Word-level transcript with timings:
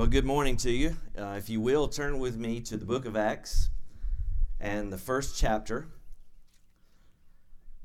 Well, 0.00 0.08
good 0.08 0.24
morning 0.24 0.56
to 0.56 0.70
you. 0.70 0.96
Uh, 1.14 1.34
if 1.36 1.50
you 1.50 1.60
will, 1.60 1.86
turn 1.86 2.20
with 2.20 2.38
me 2.38 2.60
to 2.62 2.78
the 2.78 2.86
book 2.86 3.04
of 3.04 3.18
Acts 3.18 3.68
and 4.58 4.90
the 4.90 4.96
first 4.96 5.38
chapter. 5.38 5.88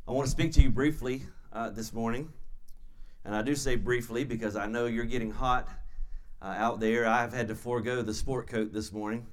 I 0.07 0.13
want 0.13 0.25
to 0.25 0.31
speak 0.31 0.53
to 0.53 0.61
you 0.61 0.69
briefly 0.69 1.23
uh, 1.51 1.71
this 1.71 1.91
morning. 1.91 2.31
And 3.25 3.35
I 3.35 3.41
do 3.41 3.53
say 3.53 3.75
briefly 3.75 4.23
because 4.23 4.55
I 4.55 4.65
know 4.65 4.85
you're 4.85 5.03
getting 5.03 5.29
hot 5.29 5.67
uh, 6.41 6.55
out 6.57 6.79
there. 6.79 7.05
I've 7.05 7.33
had 7.33 7.49
to 7.49 7.55
forego 7.55 8.01
the 8.01 8.13
sport 8.13 8.47
coat 8.47 8.71
this 8.71 8.93
morning. 8.93 9.27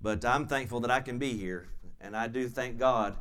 But 0.00 0.24
I'm 0.24 0.48
thankful 0.48 0.80
that 0.80 0.90
I 0.90 1.02
can 1.02 1.18
be 1.18 1.34
here. 1.34 1.68
And 2.00 2.16
I 2.16 2.26
do 2.26 2.48
thank 2.48 2.78
God 2.78 3.14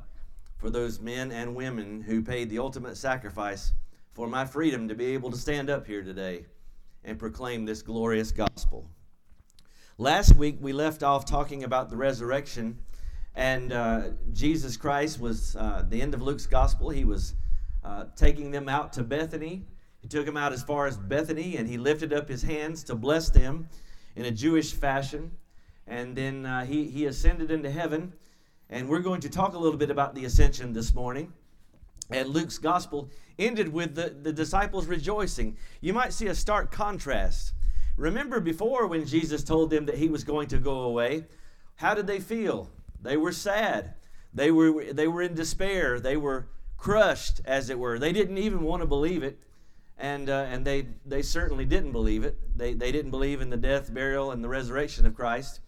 for 0.58 0.72
those 0.72 1.00
men 1.00 1.32
and 1.32 1.54
women 1.54 2.02
who 2.02 2.24
paid 2.24 2.50
the 2.50 2.58
ultimate 2.58 2.98
sacrifice 2.98 3.74
for 4.12 4.26
my 4.26 4.44
freedom 4.44 4.88
to 4.88 4.96
be 4.96 5.14
able 5.14 5.30
to 5.30 5.38
stand 5.38 5.70
up 5.70 5.86
here 5.86 6.02
today 6.02 6.48
and 7.04 7.18
proclaim 7.18 7.66
this 7.66 7.82
glorious 7.82 8.32
gospel. 8.32 8.90
Last 9.98 10.36
week 10.36 10.58
we 10.60 10.74
left 10.74 11.04
off 11.04 11.26
talking 11.26 11.64
about 11.64 11.90
the 11.90 11.98
resurrection, 11.98 12.80
and 13.36 13.72
uh, 13.72 14.02
Jesus 14.34 14.78
Christ 14.78 15.20
was 15.20 15.56
uh, 15.56 15.86
the 15.88 16.02
end 16.02 16.14
of 16.14 16.22
Luke's 16.22 16.48
gospel. 16.48 16.90
He 16.90 17.06
was 17.06 17.36
uh, 17.84 18.06
taking 18.16 18.52
them 18.52 18.70
out 18.70 18.94
to 18.94 19.04
Bethany. 19.04 19.66
He 20.00 20.08
took 20.08 20.26
them 20.26 20.38
out 20.38 20.54
as 20.54 20.64
far 20.64 20.88
as 20.88 20.98
Bethany, 20.98 21.58
and 21.58 21.68
he 21.68 21.78
lifted 21.78 22.14
up 22.14 22.28
his 22.28 22.42
hands 22.42 22.84
to 22.86 22.96
bless 22.96 23.30
them 23.30 23.70
in 24.16 24.26
a 24.26 24.32
Jewish 24.32 24.74
fashion. 24.74 25.32
And 25.88 26.16
then 26.16 26.46
uh, 26.46 26.66
he, 26.66 26.86
he 26.86 27.06
ascended 27.06 27.52
into 27.52 27.70
heaven. 27.70 28.14
And 28.70 28.88
we're 28.88 29.02
going 29.02 29.22
to 29.22 29.30
talk 29.30 29.54
a 29.54 29.58
little 29.58 29.78
bit 29.78 29.92
about 29.92 30.16
the 30.16 30.26
ascension 30.26 30.74
this 30.74 30.94
morning. 30.96 31.34
And 32.10 32.30
Luke's 32.30 32.58
gospel 32.58 33.10
ended 33.40 33.72
with 33.72 33.96
the, 33.96 34.10
the 34.10 34.34
disciples 34.34 34.88
rejoicing. 34.88 35.58
You 35.80 35.94
might 35.94 36.14
see 36.14 36.28
a 36.28 36.36
stark 36.36 36.72
contrast. 36.72 37.54
Remember 37.98 38.40
before 38.40 38.88
when 38.88 39.06
Jesus 39.06 39.44
told 39.44 39.70
them 39.70 39.86
that 39.86 39.98
he 39.98 40.10
was 40.10 40.24
going 40.24 40.48
to 40.50 40.58
go 40.58 40.82
away, 40.82 41.26
how 41.76 41.94
did 41.94 42.08
they 42.08 42.20
feel? 42.20 42.70
They 43.02 43.18
were 43.18 43.32
sad. 43.32 43.96
They 44.34 44.52
were, 44.52 44.94
they 44.94 45.08
were 45.08 45.22
in 45.22 45.34
despair. 45.34 46.00
They 46.00 46.18
were 46.18 46.48
crushed, 46.78 47.42
as 47.46 47.70
it 47.70 47.78
were. 47.80 48.00
They 48.00 48.12
didn't 48.12 48.38
even 48.38 48.62
want 48.62 48.82
to 48.82 48.88
believe 48.88 49.24
it. 49.24 49.40
And, 49.98 50.30
uh, 50.30 50.48
and 50.50 50.66
they, 50.66 50.88
they 51.06 51.22
certainly 51.22 51.66
didn't 51.66 51.92
believe 51.92 52.24
it. 52.24 52.38
They, 52.58 52.74
they 52.74 52.92
didn't 52.92 53.12
believe 53.12 53.42
in 53.42 53.50
the 53.50 53.58
death, 53.58 53.94
burial, 53.94 54.32
and 54.32 54.44
the 54.44 54.50
resurrection 54.50 55.06
of 55.06 55.16
Christ. 55.16 55.60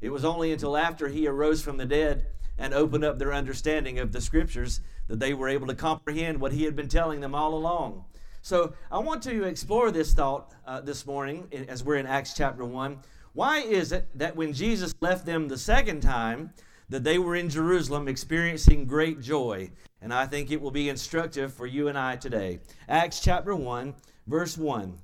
It 0.00 0.10
was 0.10 0.24
only 0.24 0.52
until 0.52 0.76
after 0.76 1.08
he 1.08 1.26
arose 1.26 1.60
from 1.60 1.76
the 1.76 1.86
dead 1.86 2.26
and 2.56 2.72
opened 2.72 3.04
up 3.04 3.18
their 3.18 3.32
understanding 3.32 3.98
of 3.98 4.12
the 4.12 4.20
scriptures 4.20 4.80
that 5.10 5.18
they 5.18 5.34
were 5.34 5.48
able 5.48 5.66
to 5.66 5.74
comprehend 5.74 6.40
what 6.40 6.52
he 6.52 6.64
had 6.64 6.76
been 6.76 6.88
telling 6.88 7.20
them 7.20 7.34
all 7.34 7.54
along. 7.54 8.04
So 8.42 8.74
I 8.92 8.98
want 9.00 9.24
to 9.24 9.42
explore 9.42 9.90
this 9.90 10.14
thought 10.14 10.54
uh, 10.64 10.80
this 10.80 11.04
morning 11.04 11.48
as 11.68 11.82
we're 11.82 11.96
in 11.96 12.06
Acts 12.06 12.32
chapter 12.32 12.64
1. 12.64 12.96
Why 13.32 13.58
is 13.58 13.90
it 13.90 14.06
that 14.14 14.36
when 14.36 14.52
Jesus 14.52 14.94
left 15.00 15.26
them 15.26 15.48
the 15.48 15.58
second 15.58 16.00
time, 16.00 16.52
that 16.88 17.02
they 17.02 17.18
were 17.18 17.34
in 17.34 17.50
Jerusalem 17.50 18.06
experiencing 18.06 18.86
great 18.86 19.20
joy? 19.20 19.70
And 20.00 20.14
I 20.14 20.26
think 20.26 20.52
it 20.52 20.60
will 20.60 20.70
be 20.70 20.88
instructive 20.88 21.52
for 21.52 21.66
you 21.66 21.88
and 21.88 21.98
I 21.98 22.14
today. 22.14 22.60
Acts 22.88 23.18
chapter 23.20 23.54
1, 23.54 23.92
verse 24.28 24.56
1. 24.56 24.96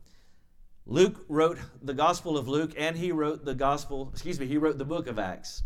Luke 0.87 1.25
wrote 1.29 1.59
the 1.83 1.95
Gospel 1.95 2.39
of 2.39 2.47
Luke, 2.47 2.75
and 2.79 2.97
he 2.97 3.11
wrote 3.11 3.45
the 3.45 3.57
Gospel, 3.57 4.09
excuse 4.13 4.39
me, 4.39 4.47
he 4.47 4.57
wrote 4.57 4.79
the 4.79 4.85
book 4.85 5.09
of 5.09 5.19
Acts. 5.19 5.65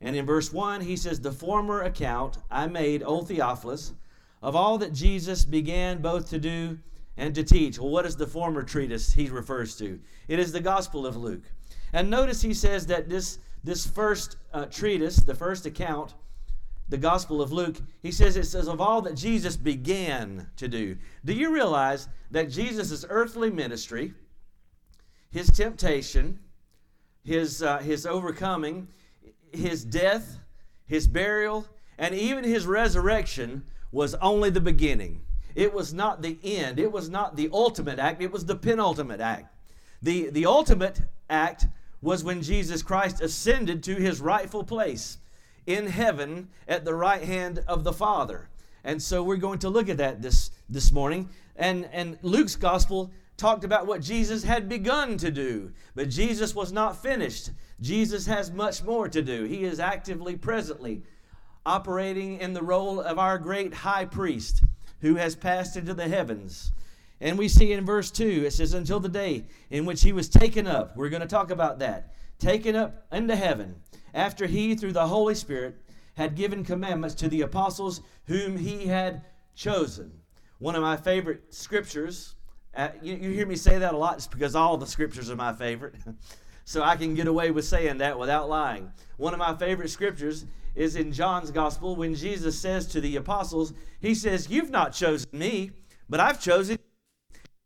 And 0.00 0.16
in 0.16 0.24
verse 0.24 0.52
1, 0.52 0.80
he 0.80 0.96
says, 0.96 1.20
The 1.20 1.32
former 1.32 1.82
account 1.82 2.38
I 2.50 2.66
made, 2.66 3.02
O 3.02 3.22
Theophilus, 3.22 3.92
of 4.42 4.56
all 4.56 4.78
that 4.78 4.94
Jesus 4.94 5.44
began 5.44 6.00
both 6.00 6.30
to 6.30 6.38
do 6.38 6.78
and 7.16 7.34
to 7.34 7.44
teach. 7.44 7.78
Well, 7.78 7.90
what 7.90 8.06
is 8.06 8.16
the 8.16 8.26
former 8.26 8.62
treatise 8.62 9.12
he 9.12 9.28
refers 9.28 9.76
to? 9.76 10.00
It 10.28 10.38
is 10.38 10.52
the 10.52 10.60
Gospel 10.60 11.06
of 11.06 11.16
Luke. 11.16 11.42
And 11.92 12.08
notice 12.08 12.40
he 12.40 12.54
says 12.54 12.86
that 12.86 13.08
this, 13.08 13.38
this 13.62 13.86
first 13.86 14.36
uh, 14.54 14.66
treatise, 14.66 15.16
the 15.16 15.34
first 15.34 15.66
account, 15.66 16.14
the 16.88 16.96
Gospel 16.96 17.42
of 17.42 17.52
Luke, 17.52 17.76
he 18.02 18.10
says 18.10 18.36
it 18.36 18.46
says 18.46 18.68
of 18.68 18.80
all 18.80 19.02
that 19.02 19.14
Jesus 19.14 19.56
began 19.56 20.48
to 20.56 20.66
do. 20.66 20.96
Do 21.24 21.32
you 21.32 21.52
realize 21.52 22.08
that 22.30 22.50
Jesus' 22.50 23.04
earthly 23.08 23.50
ministry, 23.50 24.14
his 25.30 25.48
temptation, 25.48 26.38
his, 27.22 27.62
uh, 27.62 27.78
his 27.78 28.06
overcoming, 28.06 28.88
his 29.52 29.84
death, 29.84 30.38
his 30.86 31.06
burial, 31.06 31.66
and 31.98 32.14
even 32.14 32.44
his 32.44 32.66
resurrection 32.66 33.64
was 33.92 34.14
only 34.16 34.50
the 34.50 34.60
beginning. 34.60 35.22
It 35.54 35.74
was 35.74 35.92
not 35.92 36.22
the 36.22 36.38
end. 36.42 36.78
It 36.78 36.92
was 36.92 37.10
not 37.10 37.36
the 37.36 37.50
ultimate 37.52 37.98
act. 37.98 38.22
It 38.22 38.32
was 38.32 38.46
the 38.46 38.56
penultimate 38.56 39.20
act. 39.20 39.54
The, 40.02 40.30
the 40.30 40.46
ultimate 40.46 41.02
act 41.28 41.66
was 42.00 42.24
when 42.24 42.42
Jesus 42.42 42.82
Christ 42.82 43.20
ascended 43.20 43.82
to 43.84 43.96
his 43.96 44.20
rightful 44.20 44.64
place 44.64 45.18
in 45.66 45.86
heaven 45.86 46.48
at 46.66 46.84
the 46.84 46.94
right 46.94 47.22
hand 47.22 47.62
of 47.68 47.84
the 47.84 47.92
Father. 47.92 48.48
And 48.84 49.02
so 49.02 49.22
we're 49.22 49.36
going 49.36 49.58
to 49.60 49.68
look 49.68 49.88
at 49.88 49.98
that 49.98 50.22
this, 50.22 50.50
this 50.68 50.90
morning. 50.90 51.28
And, 51.56 51.88
and 51.92 52.18
Luke's 52.22 52.56
gospel 52.56 53.10
talked 53.40 53.64
about 53.64 53.86
what 53.86 54.02
Jesus 54.02 54.44
had 54.44 54.68
begun 54.68 55.16
to 55.16 55.30
do, 55.30 55.72
but 55.94 56.10
Jesus 56.10 56.54
was 56.54 56.72
not 56.72 57.02
finished. 57.02 57.50
Jesus 57.80 58.26
has 58.26 58.52
much 58.52 58.84
more 58.84 59.08
to 59.08 59.22
do. 59.22 59.44
He 59.44 59.64
is 59.64 59.80
actively, 59.80 60.36
presently 60.36 61.02
operating 61.64 62.38
in 62.38 62.52
the 62.52 62.62
role 62.62 63.00
of 63.00 63.18
our 63.18 63.38
great 63.38 63.72
high 63.72 64.04
priest 64.04 64.62
who 65.00 65.16
has 65.16 65.34
passed 65.34 65.76
into 65.76 65.94
the 65.94 66.08
heavens. 66.08 66.72
And 67.20 67.38
we 67.38 67.48
see 67.48 67.72
in 67.72 67.84
verse 67.84 68.10
2, 68.10 68.44
it 68.46 68.52
says, 68.52 68.74
Until 68.74 69.00
the 69.00 69.08
day 69.08 69.44
in 69.70 69.86
which 69.86 70.02
he 70.02 70.12
was 70.12 70.28
taken 70.28 70.66
up. 70.66 70.96
We're 70.96 71.08
going 71.08 71.22
to 71.22 71.28
talk 71.28 71.50
about 71.50 71.78
that. 71.78 72.14
Taken 72.38 72.76
up 72.76 73.06
into 73.12 73.36
heaven, 73.36 73.76
after 74.14 74.46
he, 74.46 74.74
through 74.74 74.92
the 74.92 75.06
Holy 75.06 75.34
Spirit, 75.34 75.76
had 76.14 76.34
given 76.34 76.64
commandments 76.64 77.14
to 77.16 77.28
the 77.28 77.42
apostles 77.42 78.00
whom 78.26 78.56
he 78.56 78.86
had 78.86 79.22
chosen. 79.54 80.12
One 80.58 80.74
of 80.74 80.82
my 80.82 80.96
favorite 80.96 81.54
scriptures, 81.54 82.34
uh, 82.74 82.88
you, 83.02 83.14
you 83.16 83.30
hear 83.30 83.46
me 83.46 83.56
say 83.56 83.78
that 83.78 83.94
a 83.94 83.96
lot, 83.96 84.16
it's 84.16 84.26
because 84.26 84.54
all 84.54 84.76
the 84.76 84.86
scriptures 84.86 85.30
are 85.30 85.36
my 85.36 85.52
favorite. 85.52 85.94
so 86.64 86.82
I 86.82 86.96
can 86.96 87.14
get 87.14 87.26
away 87.26 87.50
with 87.50 87.64
saying 87.64 87.98
that 87.98 88.18
without 88.18 88.48
lying. 88.48 88.92
One 89.16 89.32
of 89.32 89.38
my 89.38 89.54
favorite 89.56 89.90
scriptures 89.90 90.46
is 90.74 90.96
in 90.96 91.12
John's 91.12 91.50
gospel 91.50 91.96
when 91.96 92.14
Jesus 92.14 92.58
says 92.58 92.86
to 92.88 93.00
the 93.00 93.16
apostles, 93.16 93.72
He 94.00 94.14
says, 94.14 94.48
You've 94.48 94.70
not 94.70 94.92
chosen 94.92 95.28
me, 95.32 95.72
but 96.08 96.20
I've 96.20 96.40
chosen 96.40 96.78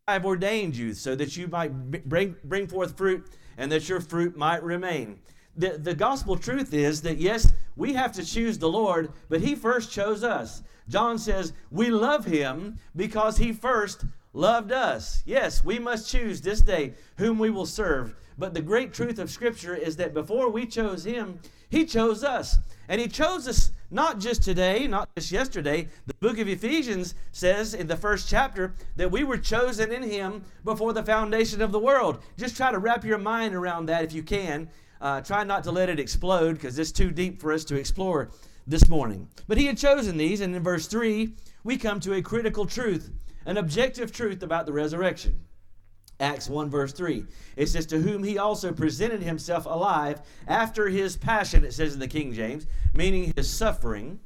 I've 0.06 0.26
ordained 0.26 0.76
you 0.76 0.92
so 0.92 1.14
that 1.14 1.36
you 1.36 1.48
might 1.48 1.68
bring, 2.08 2.36
bring 2.44 2.66
forth 2.66 2.96
fruit 2.96 3.26
and 3.56 3.72
that 3.72 3.88
your 3.88 4.00
fruit 4.00 4.36
might 4.36 4.62
remain. 4.62 5.20
The, 5.56 5.78
the 5.78 5.94
gospel 5.94 6.36
truth 6.36 6.74
is 6.74 7.00
that 7.02 7.16
yes, 7.16 7.52
we 7.76 7.94
have 7.94 8.12
to 8.12 8.24
choose 8.24 8.58
the 8.58 8.68
Lord, 8.68 9.12
but 9.28 9.40
He 9.40 9.54
first 9.54 9.90
chose 9.90 10.22
us. 10.22 10.62
John 10.88 11.18
says, 11.18 11.54
We 11.70 11.90
love 11.90 12.26
Him 12.26 12.78
because 12.96 13.38
He 13.38 13.52
first 13.52 14.04
loved 14.34 14.72
us. 14.72 15.22
Yes, 15.24 15.64
we 15.64 15.78
must 15.78 16.10
choose 16.10 16.40
this 16.40 16.60
day 16.60 16.94
whom 17.16 17.38
we 17.38 17.50
will 17.50 17.66
serve. 17.66 18.14
But 18.36 18.52
the 18.52 18.60
great 18.60 18.92
truth 18.92 19.18
of 19.18 19.30
Scripture 19.30 19.76
is 19.76 19.96
that 19.96 20.12
before 20.12 20.50
we 20.50 20.66
chose 20.66 21.04
Him, 21.04 21.38
He 21.70 21.86
chose 21.86 22.24
us. 22.24 22.58
And 22.88 23.00
He 23.00 23.06
chose 23.06 23.48
us 23.48 23.70
not 23.90 24.18
just 24.18 24.42
today, 24.42 24.88
not 24.88 25.08
just 25.16 25.30
yesterday. 25.30 25.88
The 26.06 26.14
book 26.14 26.38
of 26.38 26.48
Ephesians 26.48 27.14
says 27.30 27.74
in 27.74 27.86
the 27.86 27.96
first 27.96 28.28
chapter 28.28 28.74
that 28.96 29.10
we 29.10 29.22
were 29.22 29.38
chosen 29.38 29.92
in 29.92 30.02
Him 30.02 30.44
before 30.64 30.92
the 30.92 31.04
foundation 31.04 31.62
of 31.62 31.70
the 31.70 31.78
world. 31.78 32.22
Just 32.36 32.56
try 32.56 32.72
to 32.72 32.78
wrap 32.78 33.04
your 33.04 33.18
mind 33.18 33.54
around 33.54 33.86
that 33.86 34.04
if 34.04 34.12
you 34.12 34.24
can. 34.24 34.68
Uh, 35.00 35.20
try 35.20 35.44
not 35.44 35.62
to 35.62 35.70
let 35.70 35.88
it 35.88 36.00
explode 36.00 36.54
because 36.54 36.78
it's 36.78 36.92
too 36.92 37.10
deep 37.10 37.40
for 37.40 37.52
us 37.52 37.64
to 37.64 37.76
explore 37.76 38.30
this 38.66 38.88
morning. 38.88 39.28
But 39.46 39.58
He 39.58 39.66
had 39.66 39.78
chosen 39.78 40.16
these, 40.16 40.40
and 40.40 40.56
in 40.56 40.62
verse 40.62 40.88
3, 40.88 41.34
we 41.62 41.76
come 41.76 42.00
to 42.00 42.14
a 42.14 42.22
critical 42.22 42.66
truth, 42.66 43.10
an 43.46 43.56
objective 43.56 44.12
truth 44.12 44.42
about 44.42 44.66
the 44.66 44.72
resurrection. 44.72 45.40
Acts 46.20 46.48
1, 46.48 46.70
verse 46.70 46.92
3. 46.92 47.24
It 47.56 47.66
says, 47.66 47.86
To 47.86 48.00
whom 48.00 48.22
he 48.22 48.38
also 48.38 48.72
presented 48.72 49.22
himself 49.22 49.66
alive 49.66 50.20
after 50.46 50.88
his 50.88 51.16
passion, 51.16 51.64
it 51.64 51.72
says 51.72 51.94
in 51.94 52.00
the 52.00 52.08
King 52.08 52.32
James, 52.32 52.66
meaning 52.94 53.32
his 53.36 53.50
suffering, 53.50 54.20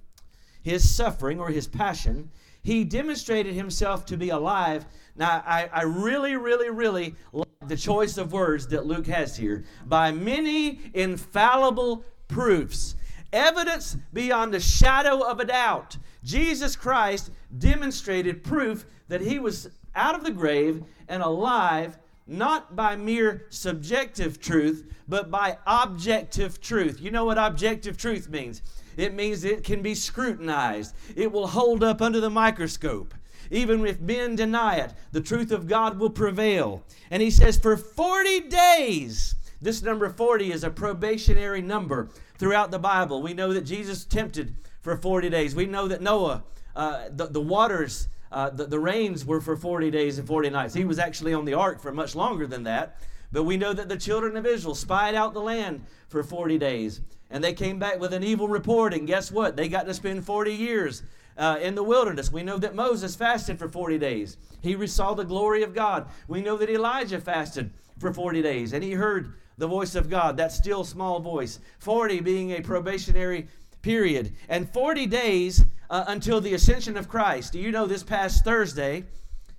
his 0.63 0.89
suffering 0.89 1.41
or 1.41 1.49
his 1.49 1.67
passion. 1.67 2.31
He 2.63 2.85
demonstrated 2.85 3.55
himself 3.55 4.05
to 4.07 4.17
be 4.17 4.29
alive. 4.29 4.85
Now, 5.17 5.43
I, 5.47 5.71
I 5.73 5.83
really, 5.83 6.37
really, 6.37 6.69
really 6.69 7.15
like 7.33 7.49
the 7.67 7.77
choice 7.77 8.19
of 8.19 8.33
words 8.33 8.67
that 8.69 8.85
Luke 8.85 9.07
has 9.07 9.37
here. 9.37 9.65
By 9.87 10.13
many 10.13 10.81
infallible 10.93 12.05
proofs, 12.29 12.97
evidence 13.33 13.97
beyond 14.13 14.53
the 14.53 14.61
shadow 14.61 15.21
of 15.21 15.41
a 15.41 15.45
doubt. 15.47 15.97
Jesus 16.23 16.77
Christ 16.77 17.31
demonstrated 17.57 18.45
proof 18.45 18.85
that 19.09 19.21
he 19.21 19.39
was 19.39 19.71
out 19.95 20.15
of 20.15 20.25
the 20.25 20.31
grave 20.31 20.83
and 21.09 21.23
alive 21.23 21.99
not 22.27 22.77
by 22.77 22.95
mere 22.95 23.47
subjective 23.49 24.39
truth, 24.39 24.87
but 25.09 25.31
by 25.31 25.57
objective 25.67 26.61
truth. 26.61 27.01
You 27.01 27.11
know 27.11 27.25
what 27.25 27.39
objective 27.39 27.97
truth 27.97 28.29
means? 28.29 28.63
It 28.97 29.15
means 29.15 29.45
it 29.45 29.65
can 29.65 29.81
be 29.81 29.95
scrutinized, 29.95 30.95
it 31.17 31.33
will 31.33 31.47
hold 31.47 31.83
up 31.83 32.03
under 32.03 32.21
the 32.21 32.31
microscope. 32.31 33.15
Even 33.51 33.87
if 33.87 34.01
men 34.01 34.37
deny 34.37 34.77
it, 34.77 34.93
the 35.13 35.23
truth 35.23 35.53
of 35.53 35.67
God 35.67 35.99
will 35.99 36.11
prevail. 36.11 36.83
And 37.11 37.23
he 37.23 37.31
says, 37.31 37.59
For 37.59 37.79
40 37.79 38.41
days, 38.41 39.35
this 39.63 39.83
number 39.83 40.11
40 40.11 40.53
is 40.53 40.65
a 40.65 40.71
probationary 40.71 41.63
number 41.63 42.11
throughout 42.37 42.71
the 42.71 42.79
Bible. 42.79 43.23
We 43.23 43.33
know 43.33 43.55
that 43.55 43.63
Jesus 43.63 44.05
tempted 44.05 44.55
for 44.83 44.97
40 44.97 45.31
days. 45.31 45.55
We 45.55 45.65
know 45.65 45.89
that 45.89 46.03
Noah, 46.03 46.45
uh, 46.77 47.05
the, 47.11 47.27
the 47.27 47.41
waters, 47.41 48.09
uh, 48.31 48.51
the, 48.51 48.67
the 48.67 48.79
rains 48.79 49.25
were 49.25 49.41
for 49.41 49.57
40 49.57 49.91
days 49.91 50.19
and 50.19 50.27
40 50.27 50.51
nights. 50.51 50.75
He 50.75 50.85
was 50.85 50.99
actually 50.99 51.35
on 51.35 51.45
the 51.45 51.55
ark 51.55 51.81
for 51.81 51.93
much 51.93 52.15
longer 52.15 52.47
than 52.47 52.65
that. 52.65 52.97
But 53.33 53.45
we 53.45 53.57
know 53.57 53.73
that 53.73 53.89
the 53.89 53.97
children 53.97 54.37
of 54.37 54.47
Israel 54.47 54.75
spied 54.75 55.15
out 55.15 55.35
the 55.35 55.41
land 55.41 55.85
for 56.09 56.23
40 56.23 56.59
days. 56.59 57.01
And 57.31 57.45
they 57.45 57.53
came 57.53 57.79
back 57.79 58.01
with 58.01 58.15
an 58.15 58.25
evil 58.25 58.49
report. 58.49 58.95
And 58.95 59.07
guess 59.07 59.31
what? 59.31 59.57
They 59.57 59.69
got 59.69 59.87
to 59.87 59.95
spend 59.95 60.25
40 60.25 60.53
years 60.53 61.03
uh, 61.37 61.59
in 61.61 61.75
the 61.75 61.83
wilderness. 61.83 62.33
We 62.33 62.43
know 62.43 62.59
that 62.59 62.75
Moses 62.75 63.15
fasted 63.15 63.59
for 63.59 63.69
40 63.69 63.99
days. 63.99 64.37
He 64.63 64.87
saw 64.87 65.15
the 65.15 65.25
glory 65.25 65.63
of 65.63 65.75
God. 65.75 66.09
We 66.27 66.43
know 66.43 66.57
that 66.57 66.71
Elijah 66.71 67.21
fasted 67.21 67.71
for 67.99 68.13
40 68.13 68.43
days 68.43 68.73
and 68.73 68.83
he 68.83 68.93
heard 68.93 69.35
the 69.57 69.67
voice 69.67 69.95
of 69.95 70.09
God, 70.09 70.37
that 70.37 70.53
still 70.53 70.85
small 70.85 71.19
voice. 71.19 71.59
40 71.81 72.21
being 72.21 72.53
a 72.53 72.61
probationary 72.61 73.49
period. 73.83 74.33
And 74.49 74.73
40 74.73 75.07
days 75.07 75.65
uh, 75.91 76.05
until 76.09 76.41
the 76.41 76.55
ascension 76.55 76.97
of 76.97 77.09
Christ. 77.09 77.53
Do 77.53 77.59
you 77.59 77.71
know 77.71 77.87
this 77.87 78.03
past 78.03 78.45
Thursday? 78.45 79.05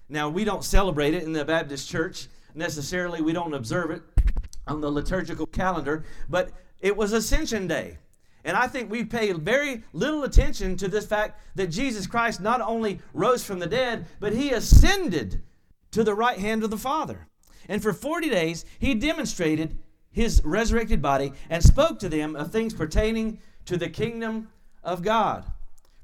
Now, 0.09 0.29
we 0.29 0.43
don't 0.43 0.63
celebrate 0.63 1.13
it 1.13 1.23
in 1.23 1.33
the 1.33 1.45
Baptist 1.45 1.89
church 1.89 2.27
necessarily, 2.55 3.21
we 3.21 3.33
don't 3.33 3.53
observe 3.53 3.91
it 3.91 4.01
on 4.67 4.81
the 4.81 4.91
liturgical 4.91 5.45
calendar, 5.45 6.03
but 6.29 6.49
it 6.79 6.95
was 6.95 7.13
Ascension 7.13 7.67
Day. 7.67 7.97
And 8.43 8.55
I 8.55 8.67
think 8.67 8.89
we 8.89 9.03
pay 9.03 9.31
very 9.33 9.83
little 9.93 10.23
attention 10.23 10.77
to 10.77 10.87
this 10.87 11.05
fact 11.05 11.41
that 11.55 11.67
Jesus 11.67 12.07
Christ 12.07 12.39
not 12.39 12.61
only 12.61 12.99
rose 13.13 13.43
from 13.43 13.59
the 13.59 13.67
dead, 13.67 14.05
but 14.19 14.33
he 14.33 14.51
ascended 14.51 15.41
to 15.91 16.03
the 16.03 16.15
right 16.15 16.39
hand 16.39 16.63
of 16.63 16.69
the 16.69 16.77
Father. 16.77 17.27
And 17.67 17.81
for 17.81 17.93
40 17.93 18.29
days, 18.29 18.65
he 18.79 18.95
demonstrated 18.95 19.77
his 20.11 20.41
resurrected 20.43 21.01
body 21.01 21.33
and 21.49 21.63
spoke 21.63 21.99
to 21.99 22.09
them 22.09 22.35
of 22.35 22.51
things 22.51 22.73
pertaining 22.73 23.39
to 23.65 23.77
the 23.77 23.89
kingdom 23.89 24.49
of 24.83 25.03
God. 25.03 25.45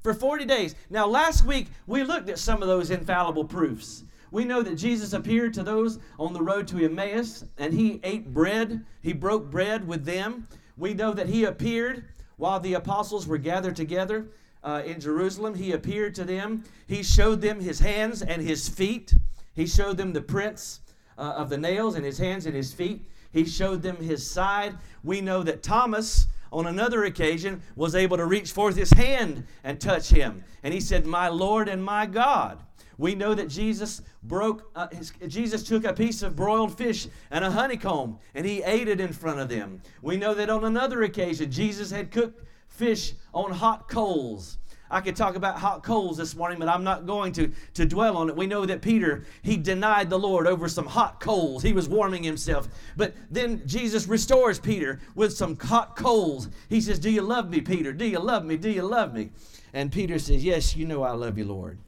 For 0.06 0.14
40 0.14 0.44
days. 0.44 0.76
Now, 0.88 1.08
last 1.08 1.44
week, 1.44 1.66
we 1.88 2.04
looked 2.04 2.28
at 2.28 2.38
some 2.38 2.62
of 2.62 2.68
those 2.68 2.92
infallible 2.92 3.44
proofs. 3.44 4.04
We 4.30 4.44
know 4.44 4.62
that 4.62 4.76
Jesus 4.76 5.12
appeared 5.12 5.52
to 5.54 5.64
those 5.64 5.98
on 6.16 6.32
the 6.32 6.40
road 6.40 6.68
to 6.68 6.84
Emmaus 6.84 7.44
and 7.58 7.74
he 7.74 7.98
ate 8.04 8.32
bread. 8.32 8.84
He 9.02 9.12
broke 9.12 9.50
bread 9.50 9.84
with 9.84 10.04
them. 10.04 10.46
We 10.76 10.94
know 10.94 11.12
that 11.12 11.28
he 11.28 11.42
appeared 11.42 12.04
while 12.36 12.60
the 12.60 12.74
apostles 12.74 13.26
were 13.26 13.36
gathered 13.36 13.74
together 13.74 14.28
uh, 14.62 14.82
in 14.86 15.00
Jerusalem. 15.00 15.56
He 15.56 15.72
appeared 15.72 16.14
to 16.14 16.24
them. 16.24 16.62
He 16.86 17.02
showed 17.02 17.40
them 17.40 17.58
his 17.58 17.80
hands 17.80 18.22
and 18.22 18.40
his 18.40 18.68
feet. 18.68 19.12
He 19.54 19.66
showed 19.66 19.96
them 19.96 20.12
the 20.12 20.22
prints 20.22 20.82
uh, 21.18 21.22
of 21.22 21.48
the 21.48 21.58
nails 21.58 21.96
in 21.96 22.04
his 22.04 22.18
hands 22.18 22.46
and 22.46 22.54
his 22.54 22.72
feet. 22.72 23.10
He 23.32 23.44
showed 23.44 23.82
them 23.82 23.96
his 23.96 24.24
side. 24.24 24.78
We 25.02 25.20
know 25.20 25.42
that 25.42 25.64
Thomas, 25.64 26.28
on 26.52 26.66
another 26.66 27.04
occasion, 27.04 27.62
was 27.74 27.94
able 27.94 28.16
to 28.16 28.26
reach 28.26 28.52
forth 28.52 28.76
his 28.76 28.90
hand 28.92 29.44
and 29.64 29.80
touch 29.80 30.08
him. 30.08 30.44
And 30.62 30.72
he 30.72 30.80
said, 30.80 31.06
My 31.06 31.28
Lord 31.28 31.68
and 31.68 31.82
my 31.84 32.06
God. 32.06 32.62
We 32.98 33.14
know 33.14 33.34
that 33.34 33.48
Jesus 33.48 34.00
broke, 34.22 34.70
uh, 34.74 34.88
his, 34.88 35.12
Jesus 35.28 35.62
took 35.62 35.84
a 35.84 35.92
piece 35.92 36.22
of 36.22 36.34
broiled 36.34 36.76
fish 36.76 37.08
and 37.30 37.44
a 37.44 37.50
honeycomb 37.50 38.18
and 38.34 38.46
he 38.46 38.62
ate 38.62 38.88
it 38.88 39.00
in 39.00 39.12
front 39.12 39.38
of 39.38 39.48
them. 39.48 39.82
We 40.00 40.16
know 40.16 40.34
that 40.34 40.48
on 40.48 40.64
another 40.64 41.02
occasion, 41.02 41.50
Jesus 41.50 41.90
had 41.90 42.10
cooked 42.10 42.42
fish 42.68 43.12
on 43.34 43.52
hot 43.52 43.88
coals. 43.88 44.58
I 44.90 45.00
could 45.00 45.16
talk 45.16 45.36
about 45.36 45.58
hot 45.58 45.82
coals 45.82 46.16
this 46.16 46.34
morning, 46.34 46.58
but 46.58 46.68
I'm 46.68 46.84
not 46.84 47.06
going 47.06 47.32
to, 47.32 47.50
to 47.74 47.84
dwell 47.84 48.16
on 48.16 48.28
it. 48.28 48.36
We 48.36 48.46
know 48.46 48.66
that 48.66 48.82
Peter, 48.82 49.24
he 49.42 49.56
denied 49.56 50.10
the 50.10 50.18
Lord 50.18 50.46
over 50.46 50.68
some 50.68 50.86
hot 50.86 51.20
coals. 51.20 51.62
He 51.62 51.72
was 51.72 51.88
warming 51.88 52.22
himself. 52.22 52.68
But 52.96 53.14
then 53.30 53.62
Jesus 53.66 54.06
restores 54.06 54.58
Peter 54.58 55.00
with 55.14 55.32
some 55.32 55.58
hot 55.58 55.96
coals. 55.96 56.48
He 56.68 56.80
says, 56.80 56.98
Do 56.98 57.10
you 57.10 57.22
love 57.22 57.50
me, 57.50 57.60
Peter? 57.60 57.92
Do 57.92 58.06
you 58.06 58.20
love 58.20 58.44
me? 58.44 58.56
Do 58.56 58.70
you 58.70 58.82
love 58.82 59.12
me? 59.12 59.30
And 59.72 59.90
Peter 59.90 60.18
says, 60.18 60.44
Yes, 60.44 60.76
you 60.76 60.86
know 60.86 61.02
I 61.02 61.12
love 61.12 61.36
you, 61.36 61.44
Lord. 61.44 61.78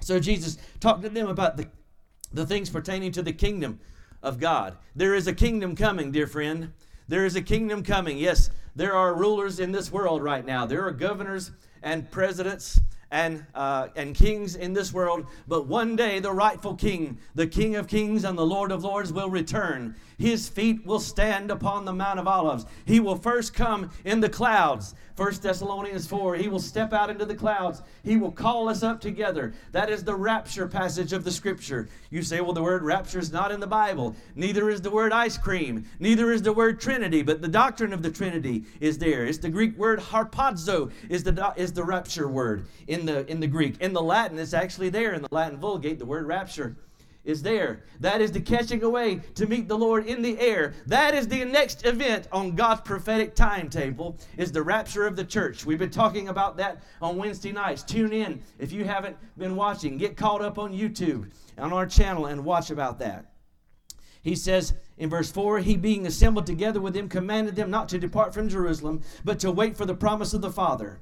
So 0.00 0.18
Jesus 0.18 0.58
talked 0.80 1.02
to 1.02 1.08
them 1.08 1.28
about 1.28 1.56
the, 1.56 1.68
the 2.32 2.46
things 2.46 2.70
pertaining 2.70 3.12
to 3.12 3.22
the 3.22 3.32
kingdom 3.32 3.78
of 4.22 4.40
God. 4.40 4.76
There 4.96 5.14
is 5.14 5.26
a 5.26 5.34
kingdom 5.34 5.76
coming, 5.76 6.12
dear 6.12 6.26
friend. 6.26 6.72
There 7.08 7.26
is 7.26 7.36
a 7.36 7.42
kingdom 7.42 7.82
coming. 7.82 8.18
Yes, 8.18 8.50
there 8.74 8.94
are 8.94 9.14
rulers 9.14 9.60
in 9.60 9.72
this 9.72 9.92
world 9.92 10.22
right 10.22 10.44
now. 10.44 10.66
There 10.66 10.86
are 10.86 10.92
governors 10.92 11.50
and 11.82 12.10
presidents 12.10 12.80
and, 13.10 13.44
uh, 13.54 13.88
and 13.94 14.14
kings 14.14 14.56
in 14.56 14.72
this 14.72 14.92
world, 14.92 15.26
but 15.46 15.66
one 15.66 15.96
day 15.96 16.18
the 16.18 16.32
rightful 16.32 16.74
king, 16.74 17.18
the 17.34 17.46
King 17.46 17.76
of 17.76 17.86
kings 17.86 18.24
and 18.24 18.38
the 18.38 18.46
Lord 18.46 18.72
of 18.72 18.82
lords, 18.82 19.12
will 19.12 19.28
return. 19.28 19.94
His 20.22 20.48
feet 20.48 20.86
will 20.86 21.00
stand 21.00 21.50
upon 21.50 21.84
the 21.84 21.92
Mount 21.92 22.20
of 22.20 22.28
Olives. 22.28 22.64
He 22.84 23.00
will 23.00 23.16
first 23.16 23.54
come 23.54 23.90
in 24.04 24.20
the 24.20 24.28
clouds. 24.28 24.94
1 25.16 25.34
Thessalonians 25.42 26.06
4, 26.06 26.36
he 26.36 26.46
will 26.46 26.60
step 26.60 26.92
out 26.92 27.10
into 27.10 27.24
the 27.24 27.34
clouds. 27.34 27.82
He 28.04 28.16
will 28.16 28.30
call 28.30 28.68
us 28.68 28.84
up 28.84 29.00
together. 29.00 29.52
That 29.72 29.90
is 29.90 30.04
the 30.04 30.14
rapture 30.14 30.68
passage 30.68 31.12
of 31.12 31.24
the 31.24 31.32
scripture. 31.32 31.88
You 32.10 32.22
say, 32.22 32.40
well, 32.40 32.52
the 32.52 32.62
word 32.62 32.84
rapture 32.84 33.18
is 33.18 33.32
not 33.32 33.50
in 33.50 33.58
the 33.58 33.66
Bible. 33.66 34.14
Neither 34.36 34.70
is 34.70 34.80
the 34.80 34.92
word 34.92 35.12
ice 35.12 35.36
cream. 35.36 35.86
Neither 35.98 36.30
is 36.30 36.42
the 36.42 36.52
word 36.52 36.80
Trinity, 36.80 37.22
but 37.22 37.42
the 37.42 37.48
doctrine 37.48 37.92
of 37.92 38.02
the 38.02 38.10
Trinity 38.10 38.62
is 38.78 38.98
there. 38.98 39.26
It's 39.26 39.38
the 39.38 39.50
Greek 39.50 39.76
word 39.76 39.98
harpazo 39.98 40.92
is 41.08 41.24
the, 41.24 41.52
is 41.56 41.72
the 41.72 41.82
rapture 41.82 42.28
word 42.28 42.68
in 42.86 43.06
the, 43.06 43.28
in 43.28 43.40
the 43.40 43.48
Greek. 43.48 43.80
In 43.80 43.92
the 43.92 44.02
Latin, 44.02 44.38
it's 44.38 44.54
actually 44.54 44.88
there 44.88 45.14
in 45.14 45.22
the 45.22 45.28
Latin 45.32 45.58
Vulgate, 45.58 45.98
the 45.98 46.06
word 46.06 46.28
rapture 46.28 46.76
is 47.24 47.42
there. 47.42 47.84
That 48.00 48.20
is 48.20 48.32
the 48.32 48.40
catching 48.40 48.82
away 48.82 49.16
to 49.34 49.46
meet 49.46 49.68
the 49.68 49.78
Lord 49.78 50.06
in 50.06 50.22
the 50.22 50.38
air. 50.40 50.74
That 50.86 51.14
is 51.14 51.28
the 51.28 51.44
next 51.44 51.86
event 51.86 52.28
on 52.32 52.54
God's 52.54 52.80
prophetic 52.80 53.34
timetable 53.34 54.18
is 54.36 54.50
the 54.50 54.62
rapture 54.62 55.06
of 55.06 55.16
the 55.16 55.24
church. 55.24 55.64
We've 55.64 55.78
been 55.78 55.90
talking 55.90 56.28
about 56.28 56.56
that 56.56 56.82
on 57.00 57.16
Wednesday 57.16 57.52
nights. 57.52 57.82
Tune 57.82 58.12
in 58.12 58.42
if 58.58 58.72
you 58.72 58.84
haven't 58.84 59.16
been 59.38 59.56
watching. 59.56 59.98
Get 59.98 60.16
caught 60.16 60.42
up 60.42 60.58
on 60.58 60.72
YouTube 60.72 61.30
on 61.58 61.72
our 61.72 61.86
channel 61.86 62.26
and 62.26 62.44
watch 62.44 62.70
about 62.70 62.98
that. 62.98 63.26
He 64.22 64.36
says 64.36 64.74
in 64.98 65.10
verse 65.10 65.30
4 65.30 65.60
He 65.60 65.76
being 65.76 66.06
assembled 66.06 66.46
together 66.46 66.80
with 66.80 66.94
them 66.94 67.08
commanded 67.08 67.56
them 67.56 67.70
not 67.70 67.88
to 67.90 67.98
depart 67.98 68.34
from 68.34 68.48
Jerusalem, 68.48 69.02
but 69.24 69.40
to 69.40 69.50
wait 69.50 69.76
for 69.76 69.84
the 69.84 69.94
promise 69.94 70.32
of 70.34 70.40
the 70.40 70.50
Father 70.50 71.00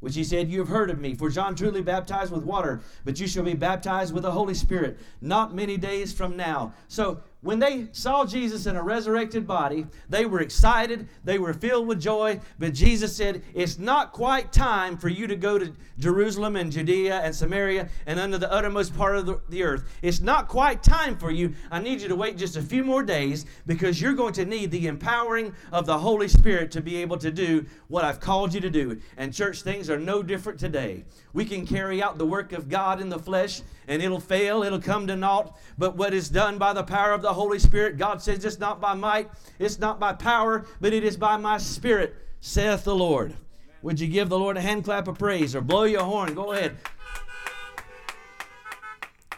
which 0.00 0.14
he 0.14 0.24
said, 0.24 0.50
You 0.50 0.58
have 0.58 0.68
heard 0.68 0.90
of 0.90 0.98
me. 0.98 1.14
For 1.14 1.30
John 1.30 1.54
truly 1.54 1.82
baptized 1.82 2.32
with 2.32 2.44
water, 2.44 2.80
but 3.04 3.20
you 3.20 3.26
shall 3.26 3.44
be 3.44 3.54
baptized 3.54 4.12
with 4.12 4.24
the 4.24 4.32
Holy 4.32 4.54
Spirit 4.54 4.98
not 5.20 5.54
many 5.54 5.76
days 5.76 6.12
from 6.12 6.36
now. 6.36 6.74
So 6.88 7.20
when 7.42 7.58
they 7.58 7.86
saw 7.92 8.26
Jesus 8.26 8.66
in 8.66 8.76
a 8.76 8.82
resurrected 8.82 9.46
body, 9.46 9.86
they 10.10 10.26
were 10.26 10.40
excited, 10.40 11.08
they 11.24 11.38
were 11.38 11.54
filled 11.54 11.86
with 11.86 11.98
joy, 11.98 12.38
but 12.58 12.74
Jesus 12.74 13.16
said, 13.16 13.42
It's 13.54 13.78
not 13.78 14.12
quite 14.12 14.52
time 14.52 14.98
for 14.98 15.08
you 15.08 15.26
to 15.26 15.36
go 15.36 15.58
to 15.58 15.74
Jerusalem 15.98 16.56
and 16.56 16.70
Judea 16.70 17.20
and 17.20 17.34
Samaria 17.34 17.88
and 18.06 18.20
under 18.20 18.36
the 18.36 18.52
uttermost 18.52 18.94
part 18.94 19.16
of 19.16 19.24
the, 19.24 19.40
the 19.48 19.62
earth. 19.62 19.84
It's 20.02 20.20
not 20.20 20.48
quite 20.48 20.82
time 20.82 21.16
for 21.16 21.30
you. 21.30 21.54
I 21.70 21.80
need 21.80 22.02
you 22.02 22.08
to 22.08 22.16
wait 22.16 22.36
just 22.36 22.56
a 22.56 22.62
few 22.62 22.84
more 22.84 23.02
days 23.02 23.46
because 23.66 24.02
you're 24.02 24.12
going 24.12 24.34
to 24.34 24.44
need 24.44 24.70
the 24.70 24.86
empowering 24.86 25.54
of 25.72 25.86
the 25.86 25.98
Holy 25.98 26.28
Spirit 26.28 26.70
to 26.72 26.82
be 26.82 26.96
able 26.96 27.16
to 27.18 27.30
do 27.30 27.64
what 27.88 28.04
I've 28.04 28.20
called 28.20 28.52
you 28.52 28.60
to 28.60 28.70
do. 28.70 29.00
And 29.16 29.32
church, 29.32 29.62
things 29.62 29.88
are 29.88 29.98
no 29.98 30.22
different 30.22 30.60
today. 30.60 31.04
We 31.32 31.44
can 31.44 31.66
carry 31.66 32.02
out 32.02 32.18
the 32.18 32.26
work 32.26 32.52
of 32.52 32.68
God 32.68 33.00
in 33.00 33.08
the 33.08 33.18
flesh 33.18 33.62
and 33.86 34.02
it'll 34.02 34.20
fail, 34.20 34.62
it'll 34.62 34.80
come 34.80 35.06
to 35.06 35.16
naught. 35.16 35.56
But 35.78 35.96
what 35.96 36.12
is 36.12 36.28
done 36.28 36.58
by 36.58 36.72
the 36.72 36.82
power 36.82 37.12
of 37.12 37.22
the 37.22 37.32
Holy 37.32 37.58
Spirit, 37.58 37.98
God 37.98 38.20
says 38.22 38.44
it's 38.44 38.58
not 38.58 38.80
by 38.80 38.94
might, 38.94 39.30
it's 39.58 39.78
not 39.78 40.00
by 40.00 40.12
power, 40.12 40.66
but 40.80 40.92
it 40.92 41.04
is 41.04 41.16
by 41.16 41.36
my 41.36 41.58
Spirit, 41.58 42.16
saith 42.40 42.84
the 42.84 42.94
Lord. 42.94 43.36
Would 43.82 43.98
you 43.98 44.08
give 44.08 44.28
the 44.28 44.38
Lord 44.38 44.56
a 44.56 44.60
hand 44.60 44.84
clap 44.84 45.08
of 45.08 45.18
praise 45.18 45.54
or 45.54 45.60
blow 45.60 45.84
your 45.84 46.02
horn? 46.02 46.34
Go 46.34 46.52
ahead. 46.52 46.76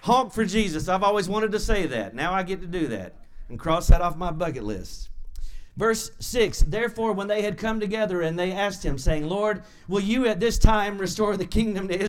Honk 0.03 0.33
for 0.33 0.45
Jesus. 0.45 0.89
I've 0.89 1.05
always 1.05 1.29
wanted 1.29 1.53
to 1.53 1.61
say 1.61 1.87
that. 1.87 2.15
Now 2.15 2.33
I 2.33 2.43
get 2.43 2.61
to 2.61 2.67
do 2.67 2.89
that 2.89 3.15
and 3.49 3.59
cross 3.59 3.87
that 3.87 4.01
off 4.01 4.17
my 4.17 4.33
bucket 4.33 4.65
list. 4.65 5.11
Verse 5.77 6.11
6 6.19 6.61
Therefore, 6.61 7.13
when 7.13 7.29
they 7.29 7.43
had 7.43 7.59
come 7.59 7.81
together 7.81 8.23
and 8.23 8.39
they 8.39 8.53
asked 8.53 8.85
him, 8.85 8.99
saying, 8.99 9.29
Lord, 9.29 9.63
will 9.89 10.01
you 10.01 10.27
at 10.27 10.41
this 10.41 10.59
time 10.59 10.99
restore 10.99 11.37
the 11.37 11.47
kingdom 11.47 11.89
to 11.89 11.95
Israel? 11.95 12.09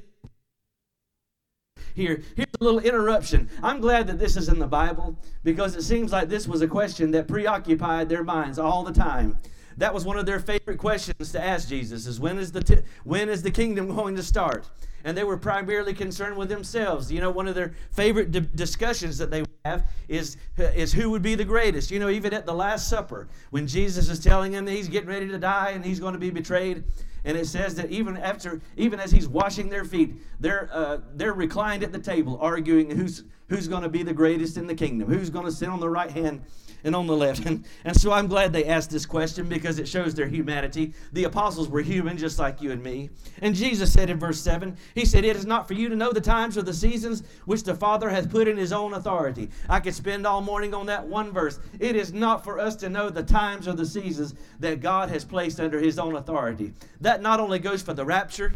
here. 1.93 2.21
Here's 2.35 2.47
a 2.59 2.63
little 2.63 2.79
interruption. 2.79 3.49
I'm 3.61 3.79
glad 3.79 4.07
that 4.07 4.19
this 4.19 4.35
is 4.35 4.49
in 4.49 4.59
the 4.59 4.67
Bible 4.67 5.17
because 5.43 5.75
it 5.75 5.83
seems 5.83 6.11
like 6.11 6.29
this 6.29 6.47
was 6.47 6.61
a 6.61 6.67
question 6.67 7.11
that 7.11 7.27
preoccupied 7.27 8.09
their 8.09 8.23
minds 8.23 8.59
all 8.59 8.83
the 8.83 8.93
time. 8.93 9.37
That 9.77 9.93
was 9.93 10.05
one 10.05 10.17
of 10.17 10.25
their 10.25 10.39
favorite 10.39 10.77
questions 10.77 11.31
to 11.31 11.43
ask 11.43 11.67
Jesus 11.67 12.05
is 12.05 12.19
when 12.19 12.37
is 12.37 12.51
the 12.51 12.61
t- 12.61 12.81
when 13.03 13.29
is 13.29 13.41
the 13.41 13.51
kingdom 13.51 13.95
going 13.95 14.15
to 14.15 14.23
start? 14.23 14.69
And 15.03 15.17
they 15.17 15.23
were 15.23 15.37
primarily 15.37 15.93
concerned 15.93 16.37
with 16.37 16.49
themselves. 16.49 17.11
You 17.11 17.19
know, 17.19 17.29
one 17.29 17.47
of 17.47 17.55
their 17.55 17.73
favorite 17.91 18.31
di- 18.31 18.47
discussions 18.55 19.17
that 19.17 19.31
they 19.31 19.43
have 19.65 19.85
is 20.07 20.37
is 20.57 20.93
who 20.93 21.09
would 21.09 21.21
be 21.21 21.35
the 21.35 21.45
greatest. 21.45 21.91
You 21.91 21.99
know, 21.99 22.09
even 22.09 22.33
at 22.33 22.45
the 22.45 22.53
last 22.53 22.87
supper 22.87 23.27
when 23.49 23.67
Jesus 23.67 24.09
is 24.09 24.19
telling 24.19 24.51
them 24.51 24.65
that 24.65 24.71
he's 24.71 24.87
getting 24.87 25.09
ready 25.09 25.27
to 25.27 25.37
die 25.37 25.71
and 25.71 25.83
he's 25.83 25.99
going 25.99 26.13
to 26.13 26.19
be 26.19 26.29
betrayed 26.29 26.83
and 27.25 27.37
it 27.37 27.47
says 27.47 27.75
that 27.75 27.89
even 27.89 28.17
after, 28.17 28.61
even 28.75 28.99
as 28.99 29.11
he's 29.11 29.27
washing 29.27 29.69
their 29.69 29.85
feet, 29.85 30.15
they're 30.39 30.69
uh, 30.73 30.99
they're 31.15 31.33
reclined 31.33 31.83
at 31.83 31.91
the 31.91 31.99
table, 31.99 32.37
arguing 32.41 32.89
who's 32.89 33.23
who's 33.53 33.67
going 33.67 33.83
to 33.83 33.89
be 33.89 34.01
the 34.01 34.13
greatest 34.13 34.57
in 34.57 34.65
the 34.65 34.73
kingdom, 34.73 35.07
who's 35.07 35.29
going 35.29 35.45
to 35.45 35.51
sit 35.51 35.69
on 35.69 35.79
the 35.79 35.89
right 35.89 36.09
hand 36.09 36.41
and 36.83 36.95
on 36.95 37.07
the 37.07 37.15
left. 37.15 37.45
And, 37.45 37.63
and 37.85 37.95
so 37.95 38.11
I'm 38.11 38.27
glad 38.27 38.51
they 38.51 38.65
asked 38.65 38.89
this 38.89 39.05
question 39.05 39.47
because 39.47 39.79
it 39.79 39.87
shows 39.87 40.15
their 40.15 40.27
humanity. 40.27 40.93
The 41.13 41.25
apostles 41.25 41.69
were 41.69 41.81
human 41.81 42.17
just 42.17 42.39
like 42.39 42.61
you 42.61 42.71
and 42.71 42.81
me. 42.81 43.09
And 43.41 43.55
Jesus 43.55 43.93
said 43.93 44.09
in 44.09 44.19
verse 44.19 44.39
7, 44.41 44.75
He 44.95 45.05
said, 45.05 45.23
It 45.23 45.35
is 45.35 45.45
not 45.45 45.67
for 45.67 45.75
you 45.75 45.87
to 45.87 45.95
know 45.95 46.11
the 46.11 46.19
times 46.19 46.57
or 46.57 46.63
the 46.63 46.73
seasons 46.73 47.23
which 47.45 47.63
the 47.63 47.75
Father 47.75 48.09
hath 48.09 48.31
put 48.31 48.47
in 48.47 48.57
His 48.57 48.73
own 48.73 48.95
authority. 48.95 49.49
I 49.69 49.79
could 49.79 49.93
spend 49.93 50.25
all 50.25 50.41
morning 50.41 50.73
on 50.73 50.87
that 50.87 51.07
one 51.07 51.31
verse. 51.31 51.59
It 51.79 51.95
is 51.95 52.11
not 52.11 52.43
for 52.43 52.59
us 52.59 52.75
to 52.77 52.89
know 52.89 53.09
the 53.09 53.23
times 53.23 53.67
or 53.67 53.73
the 53.73 53.85
seasons 53.85 54.33
that 54.59 54.81
God 54.81 55.09
has 55.09 55.23
placed 55.23 55.59
under 55.59 55.79
His 55.79 55.99
own 55.99 56.15
authority. 56.15 56.73
That 57.01 57.21
not 57.21 57.39
only 57.39 57.59
goes 57.59 57.81
for 57.83 57.93
the 57.93 58.05
rapture, 58.05 58.55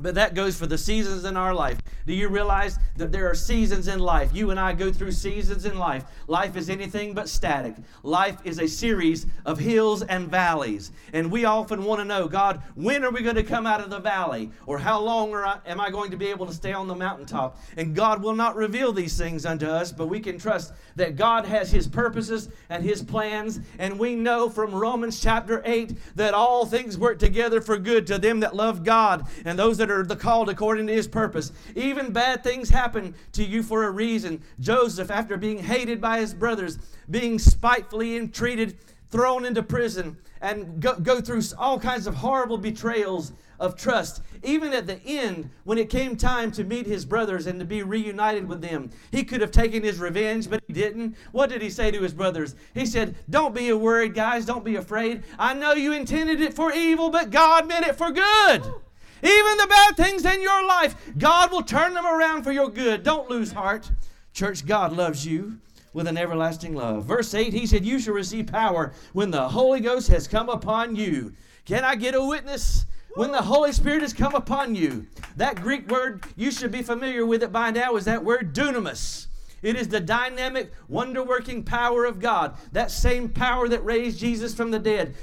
but 0.00 0.14
that 0.14 0.34
goes 0.34 0.56
for 0.56 0.66
the 0.66 0.78
seasons 0.78 1.24
in 1.24 1.36
our 1.36 1.54
life. 1.54 1.78
Do 2.06 2.14
you 2.14 2.28
realize 2.28 2.78
that 2.96 3.12
there 3.12 3.28
are 3.30 3.34
seasons 3.34 3.88
in 3.88 3.98
life? 3.98 4.34
You 4.34 4.50
and 4.50 4.58
I 4.58 4.72
go 4.72 4.90
through 4.90 5.12
seasons 5.12 5.64
in 5.64 5.78
life. 5.78 6.04
Life 6.26 6.56
is 6.56 6.70
anything 6.70 7.14
but 7.14 7.28
static. 7.28 7.74
Life 8.02 8.38
is 8.44 8.58
a 8.58 8.66
series 8.66 9.26
of 9.44 9.58
hills 9.58 10.02
and 10.02 10.28
valleys. 10.28 10.92
And 11.12 11.30
we 11.30 11.44
often 11.44 11.84
want 11.84 12.00
to 12.00 12.04
know, 12.04 12.26
God, 12.28 12.62
when 12.74 13.04
are 13.04 13.10
we 13.10 13.22
going 13.22 13.36
to 13.36 13.42
come 13.42 13.66
out 13.66 13.80
of 13.80 13.90
the 13.90 14.00
valley? 14.00 14.50
Or 14.66 14.78
how 14.78 15.00
long 15.00 15.34
I, 15.34 15.58
am 15.66 15.80
I 15.80 15.90
going 15.90 16.10
to 16.10 16.16
be 16.16 16.28
able 16.28 16.46
to 16.46 16.52
stay 16.52 16.72
on 16.72 16.88
the 16.88 16.94
mountaintop? 16.94 17.58
And 17.76 17.94
God 17.94 18.22
will 18.22 18.34
not 18.34 18.56
reveal 18.56 18.92
these 18.92 19.16
things 19.16 19.44
unto 19.44 19.66
us, 19.66 19.92
but 19.92 20.06
we 20.06 20.20
can 20.20 20.38
trust 20.38 20.72
that 20.96 21.16
God 21.16 21.44
has 21.44 21.70
His 21.70 21.86
purposes 21.86 22.48
and 22.70 22.82
His 22.82 23.02
plans. 23.02 23.60
And 23.78 23.98
we 23.98 24.14
know 24.14 24.48
from 24.48 24.74
Romans 24.74 25.20
chapter 25.20 25.62
8 25.64 26.16
that 26.16 26.34
all 26.34 26.64
things 26.66 26.96
work 26.96 27.18
together 27.18 27.60
for 27.60 27.76
good 27.76 28.06
to 28.06 28.18
them 28.18 28.40
that 28.40 28.56
love 28.56 28.84
God 28.84 29.26
and 29.44 29.58
those 29.58 29.78
that 29.78 29.89
the 30.04 30.16
called 30.16 30.48
according 30.48 30.86
to 30.86 30.92
his 30.92 31.08
purpose. 31.08 31.52
Even 31.74 32.12
bad 32.12 32.42
things 32.42 32.68
happen 32.68 33.14
to 33.32 33.44
you 33.44 33.62
for 33.62 33.84
a 33.84 33.90
reason. 33.90 34.42
Joseph, 34.60 35.10
after 35.10 35.36
being 35.36 35.58
hated 35.58 36.00
by 36.00 36.20
his 36.20 36.34
brothers, 36.34 36.78
being 37.10 37.38
spitefully 37.38 38.16
entreated, 38.16 38.78
thrown 39.10 39.44
into 39.44 39.62
prison, 39.62 40.16
and 40.40 40.80
go, 40.80 40.94
go 40.94 41.20
through 41.20 41.42
all 41.58 41.78
kinds 41.78 42.06
of 42.06 42.14
horrible 42.14 42.58
betrayals 42.58 43.32
of 43.58 43.76
trust. 43.76 44.22
Even 44.42 44.72
at 44.72 44.86
the 44.86 44.98
end, 45.04 45.50
when 45.64 45.76
it 45.76 45.90
came 45.90 46.16
time 46.16 46.50
to 46.52 46.64
meet 46.64 46.86
his 46.86 47.04
brothers 47.04 47.46
and 47.46 47.60
to 47.60 47.66
be 47.66 47.82
reunited 47.82 48.48
with 48.48 48.62
them, 48.62 48.90
he 49.12 49.22
could 49.22 49.42
have 49.42 49.50
taken 49.50 49.82
his 49.82 49.98
revenge, 49.98 50.48
but 50.48 50.62
he 50.66 50.72
didn't. 50.72 51.14
What 51.32 51.50
did 51.50 51.60
he 51.60 51.68
say 51.68 51.90
to 51.90 52.00
his 52.00 52.14
brothers? 52.14 52.54
He 52.72 52.86
said, 52.86 53.14
Don't 53.28 53.54
be 53.54 53.70
worried, 53.72 54.14
guys. 54.14 54.46
Don't 54.46 54.64
be 54.64 54.76
afraid. 54.76 55.24
I 55.38 55.52
know 55.52 55.74
you 55.74 55.92
intended 55.92 56.40
it 56.40 56.54
for 56.54 56.72
evil, 56.72 57.10
but 57.10 57.30
God 57.30 57.68
meant 57.68 57.86
it 57.86 57.96
for 57.96 58.10
good. 58.10 58.72
Even 59.22 59.56
the 59.56 59.66
bad 59.68 59.96
things 59.96 60.24
in 60.24 60.40
your 60.40 60.66
life, 60.66 60.94
God 61.18 61.50
will 61.52 61.62
turn 61.62 61.94
them 61.94 62.06
around 62.06 62.42
for 62.42 62.52
your 62.52 62.68
good. 62.68 63.02
Don't 63.02 63.28
lose 63.28 63.52
heart. 63.52 63.90
Church, 64.32 64.64
God 64.64 64.92
loves 64.92 65.26
you 65.26 65.58
with 65.92 66.06
an 66.06 66.16
everlasting 66.16 66.74
love. 66.74 67.04
Verse 67.04 67.34
8, 67.34 67.52
he 67.52 67.66
said, 67.66 67.84
You 67.84 67.98
shall 67.98 68.14
receive 68.14 68.46
power 68.46 68.92
when 69.12 69.30
the 69.30 69.48
Holy 69.48 69.80
Ghost 69.80 70.08
has 70.08 70.28
come 70.28 70.48
upon 70.48 70.96
you. 70.96 71.34
Can 71.64 71.84
I 71.84 71.96
get 71.96 72.14
a 72.14 72.24
witness? 72.24 72.86
When 73.16 73.32
the 73.32 73.42
Holy 73.42 73.72
Spirit 73.72 74.02
has 74.02 74.12
come 74.12 74.34
upon 74.34 74.76
you. 74.76 75.06
That 75.36 75.56
Greek 75.56 75.90
word, 75.90 76.22
you 76.36 76.50
should 76.52 76.70
be 76.70 76.82
familiar 76.82 77.26
with 77.26 77.42
it 77.42 77.50
by 77.50 77.70
now, 77.70 77.96
is 77.96 78.04
that 78.04 78.24
word 78.24 78.54
dunamis. 78.54 79.26
It 79.62 79.76
is 79.76 79.88
the 79.88 80.00
dynamic, 80.00 80.72
wonder 80.88 81.22
working 81.22 81.62
power 81.62 82.06
of 82.06 82.18
God, 82.18 82.56
that 82.72 82.90
same 82.90 83.28
power 83.28 83.68
that 83.68 83.84
raised 83.84 84.18
Jesus 84.18 84.54
from 84.54 84.70
the 84.70 84.78
dead. 84.78 85.14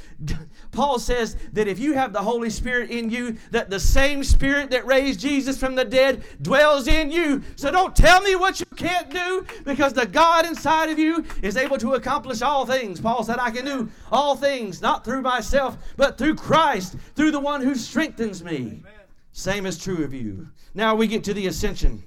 Paul 0.71 0.99
says 0.99 1.37
that 1.53 1.67
if 1.67 1.79
you 1.79 1.93
have 1.93 2.13
the 2.13 2.21
Holy 2.21 2.51
Spirit 2.51 2.91
in 2.91 3.09
you, 3.09 3.37
that 3.51 3.69
the 3.69 3.79
same 3.79 4.23
Spirit 4.23 4.69
that 4.69 4.85
raised 4.85 5.19
Jesus 5.19 5.57
from 5.57 5.73
the 5.73 5.85
dead 5.85 6.23
dwells 6.41 6.87
in 6.87 7.09
you. 7.11 7.41
So 7.55 7.71
don't 7.71 7.95
tell 7.95 8.21
me 8.21 8.35
what 8.35 8.59
you 8.59 8.67
can't 8.75 9.09
do 9.09 9.45
because 9.63 9.93
the 9.93 10.05
God 10.05 10.45
inside 10.45 10.89
of 10.89 10.99
you 10.99 11.25
is 11.41 11.57
able 11.57 11.79
to 11.79 11.95
accomplish 11.95 12.43
all 12.43 12.65
things. 12.65 12.99
Paul 12.99 13.23
said, 13.23 13.39
I 13.39 13.49
can 13.49 13.65
do 13.65 13.89
all 14.11 14.35
things, 14.35 14.81
not 14.81 15.03
through 15.03 15.23
myself, 15.23 15.77
but 15.95 16.17
through 16.17 16.35
Christ, 16.35 16.95
through 17.15 17.31
the 17.31 17.39
one 17.39 17.61
who 17.61 17.73
strengthens 17.73 18.43
me. 18.43 18.55
Amen. 18.55 18.83
Same 19.31 19.65
is 19.65 19.77
true 19.77 20.03
of 20.03 20.13
you. 20.13 20.47
Now 20.73 20.95
we 20.95 21.07
get 21.07 21.23
to 21.25 21.33
the 21.33 21.47
ascension 21.47 22.03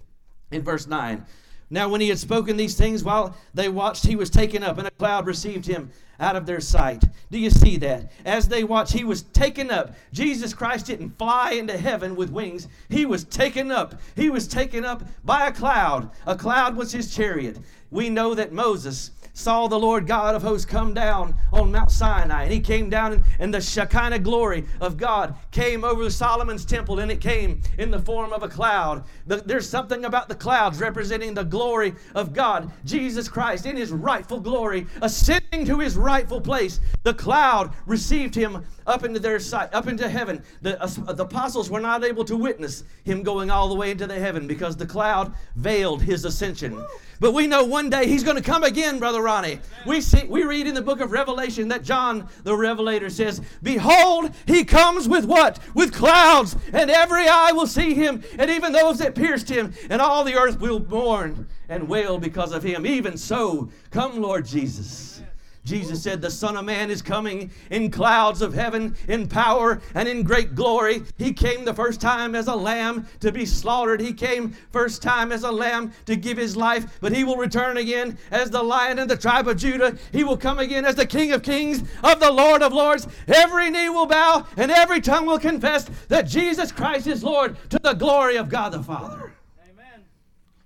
in 0.51 0.63
verse 0.63 0.87
9. 0.87 1.25
Now, 1.71 1.89
when 1.89 2.01
he 2.01 2.09
had 2.09 2.19
spoken 2.19 2.57
these 2.57 2.75
things 2.75 3.05
while 3.05 3.37
they 3.55 3.69
watched, 3.69 4.05
he 4.05 4.17
was 4.17 4.29
taken 4.29 4.65
up, 4.65 4.79
and 4.79 4.89
a 4.89 4.93
cloud 4.93 5.27
received 5.27 5.67
him 5.67 5.91
out 6.19 6.35
of 6.35 6.45
their 6.45 6.61
sight. 6.61 7.05
Do 7.31 7.39
you 7.39 7.49
see 7.49 7.77
that? 7.79 8.11
As 8.25 8.49
they 8.49 8.65
watched, 8.65 8.93
he 8.93 9.05
was 9.05 9.23
taken 9.23 9.71
up. 9.71 9.95
Jesus 10.13 10.53
Christ 10.53 10.87
didn't 10.87 11.17
fly 11.17 11.53
into 11.53 11.77
heaven 11.79 12.17
with 12.17 12.31
wings, 12.31 12.67
he 12.89 13.07
was 13.07 13.25
taken 13.25 13.71
up. 13.71 13.95
He 14.17 14.31
was 14.31 14.49
taken 14.49 14.85
up 14.85 15.05
by 15.25 15.47
a 15.47 15.53
cloud. 15.53 16.11
A 16.27 16.37
cloud 16.37 16.77
was 16.77 16.93
his 16.93 17.15
chariot. 17.15 17.59
We 17.91 18.11
know 18.11 18.35
that 18.35 18.53
Moses 18.53 19.13
saw 19.33 19.67
the 19.69 19.79
Lord 19.79 20.07
God 20.07 20.35
of 20.35 20.43
hosts 20.43 20.67
come 20.67 20.95
down 20.95 21.35
on 21.53 21.73
Mount 21.73 21.91
Sinai. 21.91 22.45
And 22.45 22.53
he 22.53 22.61
came 22.61 22.91
down, 22.91 23.23
and 23.39 23.53
the 23.53 23.61
Shekinah 23.61 24.19
glory 24.21 24.67
of 24.81 24.97
God 24.97 25.35
came 25.51 25.85
over 25.85 26.11
Solomon's 26.11 26.65
temple, 26.65 26.99
and 26.99 27.11
it 27.11 27.21
came 27.21 27.61
in 27.79 27.91
the 27.91 28.01
form 28.01 28.33
of 28.33 28.43
a 28.43 28.49
cloud. 28.49 29.05
There's 29.27 29.69
something 29.69 30.05
about 30.05 30.29
the 30.29 30.35
clouds 30.35 30.81
representing 30.81 31.35
the 31.35 31.45
glory 31.45 31.95
of 32.15 32.33
God. 32.33 32.71
Jesus 32.85 33.29
Christ, 33.29 33.67
in 33.67 33.77
his 33.77 33.93
rightful 33.93 34.41
glory, 34.41 34.87
ascending 35.03 35.65
to 35.67 35.79
his 35.79 35.97
rightful 35.97 36.41
place. 36.41 36.81
The 37.03 37.15
cloud 37.15 37.73
received 37.87 38.35
him 38.35 38.65
up 38.91 39.05
into 39.05 39.21
their 39.21 39.41
sight, 39.41 39.73
up 39.73 39.87
into 39.87 40.09
heaven. 40.09 40.43
The, 40.63 40.81
uh, 40.83 40.87
the 41.13 41.25
apostles 41.25 41.71
were 41.71 41.81
not 41.81 42.05
able 42.05 42.25
to 42.27 42.37
witness 42.37 42.85
him 43.05 43.23
going 43.23 43.51
all 43.51 43.69
the 43.69 43.75
way 43.75 43.91
into 43.91 44.07
the 44.07 44.19
heaven 44.19 44.47
because 44.47 44.77
the 44.77 44.87
cloud 44.87 45.33
veiled 45.57 46.03
his 46.03 46.25
ascension. 46.25 46.85
But 47.21 47.33
we 47.33 47.47
know 47.47 47.65
one 47.65 47.91
day 47.91 48.07
he's 48.07 48.25
going 48.25 48.37
to 48.37 48.43
come 48.43 48.65
again, 48.65 48.99
Brother 48.99 49.23
Ronnie. 49.23 49.61
We 49.87 50.01
see 50.01 50.27
we 50.27 50.43
read 50.43 50.67
in 50.67 50.75
the 50.75 50.83
book 50.83 51.01
of 51.01 51.13
Revelation 51.13 51.69
that 51.69 51.85
John 51.85 52.29
the 52.45 52.57
Revelator 52.57 53.11
says, 53.11 53.43
Behold, 53.63 54.35
he 54.47 54.65
comes 54.65 55.09
with 55.09 55.27
what? 55.27 55.59
With 55.75 55.93
clouds, 55.93 56.57
and 56.73 56.91
every 56.91 57.29
eye 57.29 57.53
will 57.53 57.67
see 57.67 57.95
him, 57.95 58.23
and 58.39 58.51
even 58.51 58.73
those 58.73 58.99
that 58.99 59.15
pierced 59.15 59.51
him, 59.51 59.75
and 59.91 60.01
all 60.01 60.25
the 60.25 60.35
earth 60.35 60.61
will 60.61 60.81
mourn 60.81 61.47
and 61.69 61.89
wail 61.89 62.19
because 62.19 62.53
of 62.53 62.63
him. 62.63 62.87
Even 62.87 63.17
so, 63.17 63.71
come, 63.91 64.21
Lord 64.21 64.47
Jesus. 64.47 65.20
Jesus 65.65 66.03
said, 66.03 66.23
The 66.23 66.31
Son 66.31 66.57
of 66.57 66.65
Man 66.65 66.91
is 66.91 67.03
coming 67.03 67.51
in 67.71 67.91
clouds 67.91 68.41
of 68.41 68.55
heaven, 68.55 68.97
in 69.09 69.29
power 69.29 69.83
and 69.95 70.09
in 70.09 70.23
great 70.23 70.55
glory. 70.55 71.03
He 71.19 71.33
came 71.33 71.65
the 71.65 71.75
first 71.75 72.01
time 72.01 72.35
as 72.35 72.49
a 72.49 72.55
lamb 72.55 73.07
to 73.21 73.31
be 73.31 73.45
slaughtered. 73.45 74.01
He 74.01 74.15
came 74.15 74.57
first 74.71 75.03
time 75.03 75.33
as 75.33 75.45
a 75.45 75.53
lamb 75.53 75.93
to 76.07 76.17
give 76.17 76.39
his 76.39 76.57
life, 76.57 76.99
but 77.01 77.13
he 77.13 77.25
will 77.25 77.37
return 77.37 77.77
again 77.77 78.17
as 78.31 78.51
the 78.51 78.63
lion 78.63 78.99
of 78.99 79.09
the 79.09 79.17
tribe 79.17 79.49
of 79.49 79.59
Judah. 79.59 79.97
He 80.13 80.25
will 80.25 80.37
come 80.37 80.59
again 80.59 80.87
as 80.87 80.95
the 80.95 81.07
King 81.07 81.33
of 81.33 81.43
kings, 81.43 81.83
of 82.03 82.21
the 82.21 82.31
Lord 82.31 82.63
of 82.63 82.73
lords. 82.73 83.07
Every 83.29 83.71
knee 83.71 83.91
will 83.91 84.07
bow 84.07 84.47
and 84.57 84.71
every 84.71 85.01
tongue 85.01 85.27
will 85.27 85.39
confess 85.39 85.85
that 86.09 86.23
Jesus 86.23 86.73
Christ 86.73 87.07
is 87.07 87.23
Lord 87.23 87.57
to 87.71 87.79
the 87.79 87.93
glory 87.93 88.37
of 88.37 88.49
God 88.49 88.73
the 88.73 88.83
Father. 88.83 89.33
Amen. 89.63 90.05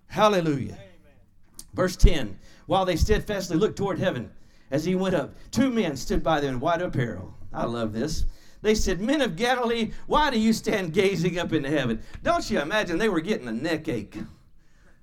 Hallelujah. 0.07 0.75
Amen. 0.75 0.79
Verse 1.75 1.97
10 1.97 2.39
While 2.67 2.85
they 2.85 2.97
steadfastly 2.97 3.57
looked 3.57 3.77
toward 3.77 3.99
heaven, 3.99 4.31
as 4.75 4.85
he 4.85 4.97
went 4.97 5.15
up. 5.15 5.33
Two 5.53 5.71
men 5.71 5.97
stood 5.97 6.21
by 6.21 6.41
them 6.41 6.55
in 6.55 6.61
white 6.61 6.83
apparel. 6.83 7.33
I 7.53 7.65
love 7.65 7.93
this. 7.93 8.25
They 8.61 8.75
said, 8.75 9.01
Men 9.01 9.21
of 9.21 9.37
Galilee, 9.37 9.93
why 10.09 10.31
do 10.31 10.41
you 10.41 10.53
stand 10.53 10.93
gazing 10.93 11.39
up 11.39 11.53
into 11.53 11.71
heaven? 11.71 12.03
Don't 12.25 12.51
you 12.51 12.61
imagine 12.61 12.99
they 12.99 13.09
were 13.09 13.21
getting 13.21 13.47
a 13.47 13.53
neck 13.53 13.87
ache? 13.87 14.19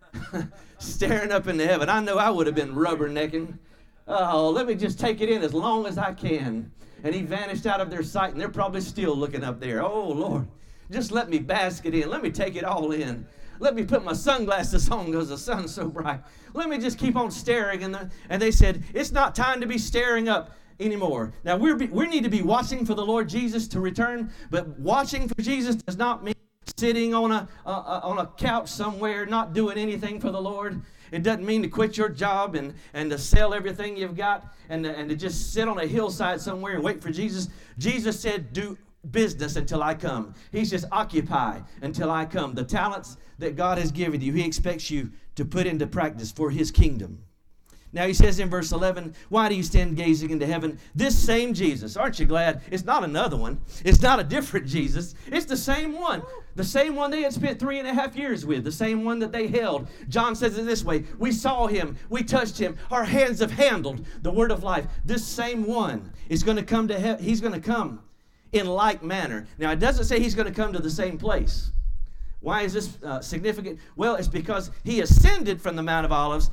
Staring 0.79 1.31
up 1.31 1.47
into 1.47 1.65
heaven. 1.65 1.87
I 1.87 2.01
know 2.01 2.17
I 2.17 2.29
would 2.29 2.47
have 2.47 2.55
been 2.55 2.75
rubbernecking. 2.75 3.57
Oh, 4.09 4.49
let 4.49 4.67
me 4.67 4.75
just 4.75 4.99
take 4.99 5.21
it 5.21 5.29
in 5.29 5.41
as 5.41 5.53
long 5.53 5.85
as 5.85 5.97
I 5.97 6.11
can. 6.11 6.69
And 7.05 7.15
he 7.15 7.21
vanished 7.21 7.65
out 7.65 7.79
of 7.79 7.89
their 7.89 8.03
sight, 8.03 8.33
and 8.33 8.41
they're 8.41 8.49
probably 8.49 8.81
still 8.81 9.15
looking 9.15 9.45
up 9.45 9.61
there. 9.61 9.81
Oh, 9.81 10.09
Lord, 10.09 10.47
just 10.91 11.13
let 11.13 11.29
me 11.29 11.39
bask 11.39 11.85
it 11.85 11.95
in. 11.95 12.09
Let 12.09 12.23
me 12.23 12.29
take 12.29 12.57
it 12.57 12.65
all 12.65 12.91
in. 12.91 13.25
Let 13.61 13.75
me 13.75 13.83
put 13.83 14.03
my 14.03 14.13
sunglasses 14.13 14.89
on 14.89 15.05
because 15.05 15.29
the 15.29 15.37
sun's 15.37 15.75
so 15.75 15.87
bright. 15.87 16.21
Let 16.53 16.67
me 16.67 16.79
just 16.79 16.97
keep 16.97 17.15
on 17.15 17.29
staring. 17.29 17.83
And, 17.83 17.93
the, 17.93 18.09
and 18.27 18.41
they 18.41 18.49
said, 18.49 18.83
It's 18.91 19.11
not 19.11 19.35
time 19.35 19.61
to 19.61 19.67
be 19.67 19.77
staring 19.77 20.27
up 20.27 20.57
anymore. 20.79 21.31
Now, 21.43 21.57
we 21.57 21.71
we 21.73 22.07
need 22.07 22.23
to 22.23 22.29
be 22.29 22.41
watching 22.41 22.87
for 22.87 22.95
the 22.95 23.05
Lord 23.05 23.29
Jesus 23.29 23.67
to 23.69 23.79
return, 23.79 24.31
but 24.49 24.79
watching 24.79 25.27
for 25.27 25.39
Jesus 25.39 25.75
does 25.75 25.95
not 25.95 26.23
mean 26.23 26.33
sitting 26.75 27.13
on 27.13 27.31
a, 27.31 27.47
a, 27.67 27.69
a, 27.69 28.01
on 28.03 28.17
a 28.17 28.25
couch 28.35 28.67
somewhere 28.67 29.27
not 29.27 29.53
doing 29.53 29.77
anything 29.77 30.19
for 30.19 30.31
the 30.31 30.41
Lord. 30.41 30.81
It 31.11 31.21
doesn't 31.21 31.45
mean 31.45 31.61
to 31.61 31.67
quit 31.67 31.97
your 31.97 32.09
job 32.09 32.55
and, 32.55 32.73
and 32.95 33.11
to 33.11 33.19
sell 33.19 33.53
everything 33.53 33.95
you've 33.95 34.17
got 34.17 34.55
and, 34.69 34.87
and 34.87 35.07
to 35.09 35.15
just 35.15 35.53
sit 35.53 35.67
on 35.67 35.77
a 35.77 35.85
hillside 35.85 36.41
somewhere 36.41 36.73
and 36.73 36.83
wait 36.83 36.99
for 36.99 37.11
Jesus. 37.11 37.49
Jesus 37.77 38.19
said, 38.19 38.53
Do 38.53 38.75
business 39.09 39.55
until 39.55 39.81
I 39.81 39.95
come. 39.95 40.33
He 40.51 40.65
says, 40.65 40.85
Occupy 40.91 41.61
until 41.81 42.11
I 42.11 42.25
come. 42.25 42.53
The 42.53 42.63
talents 42.63 43.17
that 43.39 43.55
God 43.55 43.77
has 43.77 43.91
given 43.91 44.21
you, 44.21 44.33
He 44.33 44.45
expects 44.45 44.91
you 44.91 45.11
to 45.35 45.45
put 45.45 45.65
into 45.65 45.87
practice 45.87 46.31
for 46.31 46.51
His 46.51 46.71
kingdom. 46.71 47.23
Now 47.93 48.07
he 48.07 48.13
says 48.13 48.39
in 48.39 48.49
verse 48.49 48.71
11, 48.71 49.13
Why 49.29 49.49
do 49.49 49.55
you 49.55 49.63
stand 49.63 49.97
gazing 49.97 50.29
into 50.29 50.45
heaven? 50.45 50.79
This 50.95 51.17
same 51.17 51.53
Jesus, 51.53 51.97
aren't 51.97 52.19
you 52.19 52.25
glad? 52.25 52.61
It's 52.71 52.85
not 52.85 53.03
another 53.03 53.35
one. 53.35 53.59
It's 53.83 54.01
not 54.01 54.19
a 54.19 54.23
different 54.23 54.65
Jesus. 54.67 55.13
It's 55.27 55.45
the 55.45 55.57
same 55.57 55.99
one. 55.99 56.23
The 56.55 56.63
same 56.63 56.95
one 56.95 57.11
they 57.11 57.21
had 57.21 57.33
spent 57.33 57.59
three 57.59 57.79
and 57.79 57.87
a 57.87 57.93
half 57.93 58.15
years 58.15 58.45
with. 58.45 58.63
The 58.63 58.71
same 58.71 59.03
one 59.03 59.19
that 59.19 59.33
they 59.33 59.47
held. 59.47 59.89
John 60.07 60.35
says 60.35 60.57
it 60.57 60.65
this 60.65 60.85
way 60.85 61.03
We 61.17 61.31
saw 61.31 61.67
him. 61.67 61.97
We 62.09 62.23
touched 62.23 62.57
him. 62.57 62.77
Our 62.91 63.03
hands 63.03 63.39
have 63.39 63.51
handled 63.51 64.05
the 64.21 64.31
word 64.31 64.51
of 64.51 64.63
life. 64.63 64.87
This 65.03 65.25
same 65.25 65.65
one 65.65 66.13
is 66.29 66.43
going 66.43 66.57
to 66.57 66.63
come 66.63 66.87
to 66.87 66.99
heaven. 66.99 67.23
He's 67.23 67.41
going 67.41 67.53
to 67.53 67.59
come 67.59 68.01
in 68.53 68.67
like 68.67 69.01
manner. 69.03 69.47
Now, 69.57 69.71
it 69.71 69.79
doesn't 69.79 70.05
say 70.05 70.19
he's 70.19 70.35
going 70.35 70.47
to 70.47 70.53
come 70.53 70.73
to 70.73 70.79
the 70.79 70.89
same 70.89 71.17
place. 71.17 71.71
Why 72.41 72.63
is 72.63 72.73
this 72.73 72.97
uh, 73.03 73.21
significant? 73.21 73.79
Well, 73.95 74.15
it's 74.15 74.27
because 74.27 74.71
he 74.83 75.01
ascended 75.01 75.61
from 75.61 75.75
the 75.75 75.83
Mount 75.83 76.05
of 76.05 76.11
Olives 76.11 76.49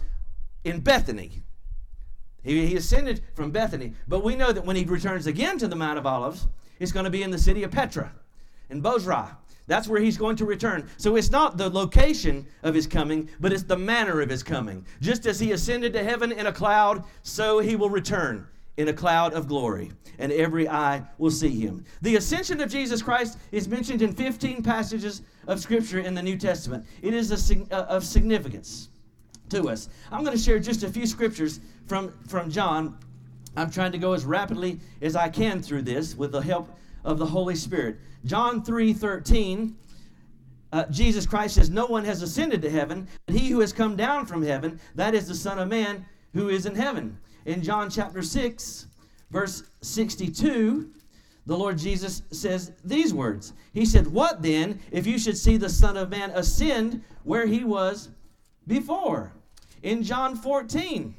in 0.64 0.80
Bethany. 0.80 1.42
He, 2.42 2.66
he 2.66 2.76
ascended 2.76 3.22
from 3.34 3.50
Bethany. 3.50 3.94
But 4.06 4.22
we 4.22 4.36
know 4.36 4.52
that 4.52 4.64
when 4.64 4.76
he 4.76 4.84
returns 4.84 5.26
again 5.26 5.58
to 5.58 5.68
the 5.68 5.76
Mount 5.76 5.98
of 5.98 6.06
Olives, 6.06 6.46
it's 6.78 6.92
going 6.92 7.04
to 7.04 7.10
be 7.10 7.22
in 7.22 7.30
the 7.30 7.38
city 7.38 7.62
of 7.62 7.70
Petra, 7.70 8.12
in 8.70 8.80
Bozrah. 8.80 9.36
That's 9.66 9.88
where 9.88 10.00
he's 10.00 10.16
going 10.16 10.36
to 10.36 10.46
return. 10.46 10.88
So 10.96 11.16
it's 11.16 11.30
not 11.30 11.58
the 11.58 11.68
location 11.68 12.46
of 12.62 12.74
his 12.74 12.86
coming, 12.86 13.28
but 13.40 13.52
it's 13.52 13.64
the 13.64 13.76
manner 13.76 14.20
of 14.20 14.30
his 14.30 14.42
coming. 14.42 14.86
Just 15.00 15.26
as 15.26 15.40
he 15.40 15.52
ascended 15.52 15.92
to 15.94 16.04
heaven 16.04 16.32
in 16.32 16.46
a 16.46 16.52
cloud, 16.52 17.04
so 17.22 17.58
he 17.58 17.76
will 17.76 17.90
return 17.90 18.46
in 18.78 18.86
a 18.86 18.92
cloud 18.92 19.34
of 19.34 19.48
glory, 19.48 19.90
and 20.20 20.30
every 20.30 20.68
eye 20.68 21.02
will 21.18 21.32
see 21.32 21.50
him. 21.60 21.84
The 22.00 22.14
ascension 22.14 22.60
of 22.60 22.70
Jesus 22.70 23.02
Christ 23.02 23.36
is 23.50 23.66
mentioned 23.66 24.02
in 24.02 24.12
15 24.14 24.62
passages 24.62 25.22
of 25.48 25.58
Scripture 25.58 25.98
in 25.98 26.14
the 26.14 26.22
New 26.22 26.38
Testament. 26.38 26.86
It 27.02 27.12
is 27.12 27.50
a, 27.50 27.74
uh, 27.74 27.86
of 27.86 28.04
significance 28.04 28.88
to 29.50 29.68
us. 29.68 29.88
I'm 30.12 30.22
going 30.22 30.36
to 30.36 30.42
share 30.42 30.60
just 30.60 30.84
a 30.84 30.88
few 30.88 31.06
scriptures 31.06 31.58
from, 31.86 32.12
from 32.28 32.52
John. 32.52 32.96
I'm 33.56 33.70
trying 33.70 33.90
to 33.92 33.98
go 33.98 34.12
as 34.12 34.24
rapidly 34.24 34.78
as 35.02 35.16
I 35.16 35.28
can 35.28 35.60
through 35.60 35.82
this 35.82 36.14
with 36.14 36.30
the 36.30 36.40
help 36.40 36.70
of 37.04 37.18
the 37.18 37.26
Holy 37.26 37.56
Spirit. 37.56 37.96
John 38.24 38.62
3 38.62 38.92
13. 38.92 39.76
Uh, 40.70 40.84
Jesus 40.90 41.26
Christ 41.26 41.56
says, 41.56 41.68
No 41.70 41.86
one 41.86 42.04
has 42.04 42.22
ascended 42.22 42.62
to 42.62 42.70
heaven, 42.70 43.08
but 43.26 43.34
he 43.34 43.48
who 43.48 43.58
has 43.58 43.72
come 43.72 43.96
down 43.96 44.26
from 44.26 44.42
heaven, 44.42 44.78
that 44.94 45.14
is 45.14 45.26
the 45.26 45.34
Son 45.34 45.58
of 45.58 45.66
Man 45.66 46.04
who 46.34 46.48
is 46.48 46.66
in 46.66 46.74
heaven. 46.74 47.18
In 47.48 47.62
John 47.62 47.88
chapter 47.88 48.20
6, 48.20 48.88
verse 49.30 49.62
62, 49.80 50.90
the 51.46 51.56
Lord 51.56 51.78
Jesus 51.78 52.20
says 52.30 52.72
these 52.84 53.14
words 53.14 53.54
He 53.72 53.86
said, 53.86 54.06
What 54.06 54.42
then 54.42 54.80
if 54.92 55.06
you 55.06 55.18
should 55.18 55.38
see 55.38 55.56
the 55.56 55.70
Son 55.70 55.96
of 55.96 56.10
Man 56.10 56.30
ascend 56.34 57.02
where 57.24 57.46
he 57.46 57.64
was 57.64 58.10
before? 58.66 59.32
In 59.82 60.02
John 60.02 60.36
14, 60.36 61.14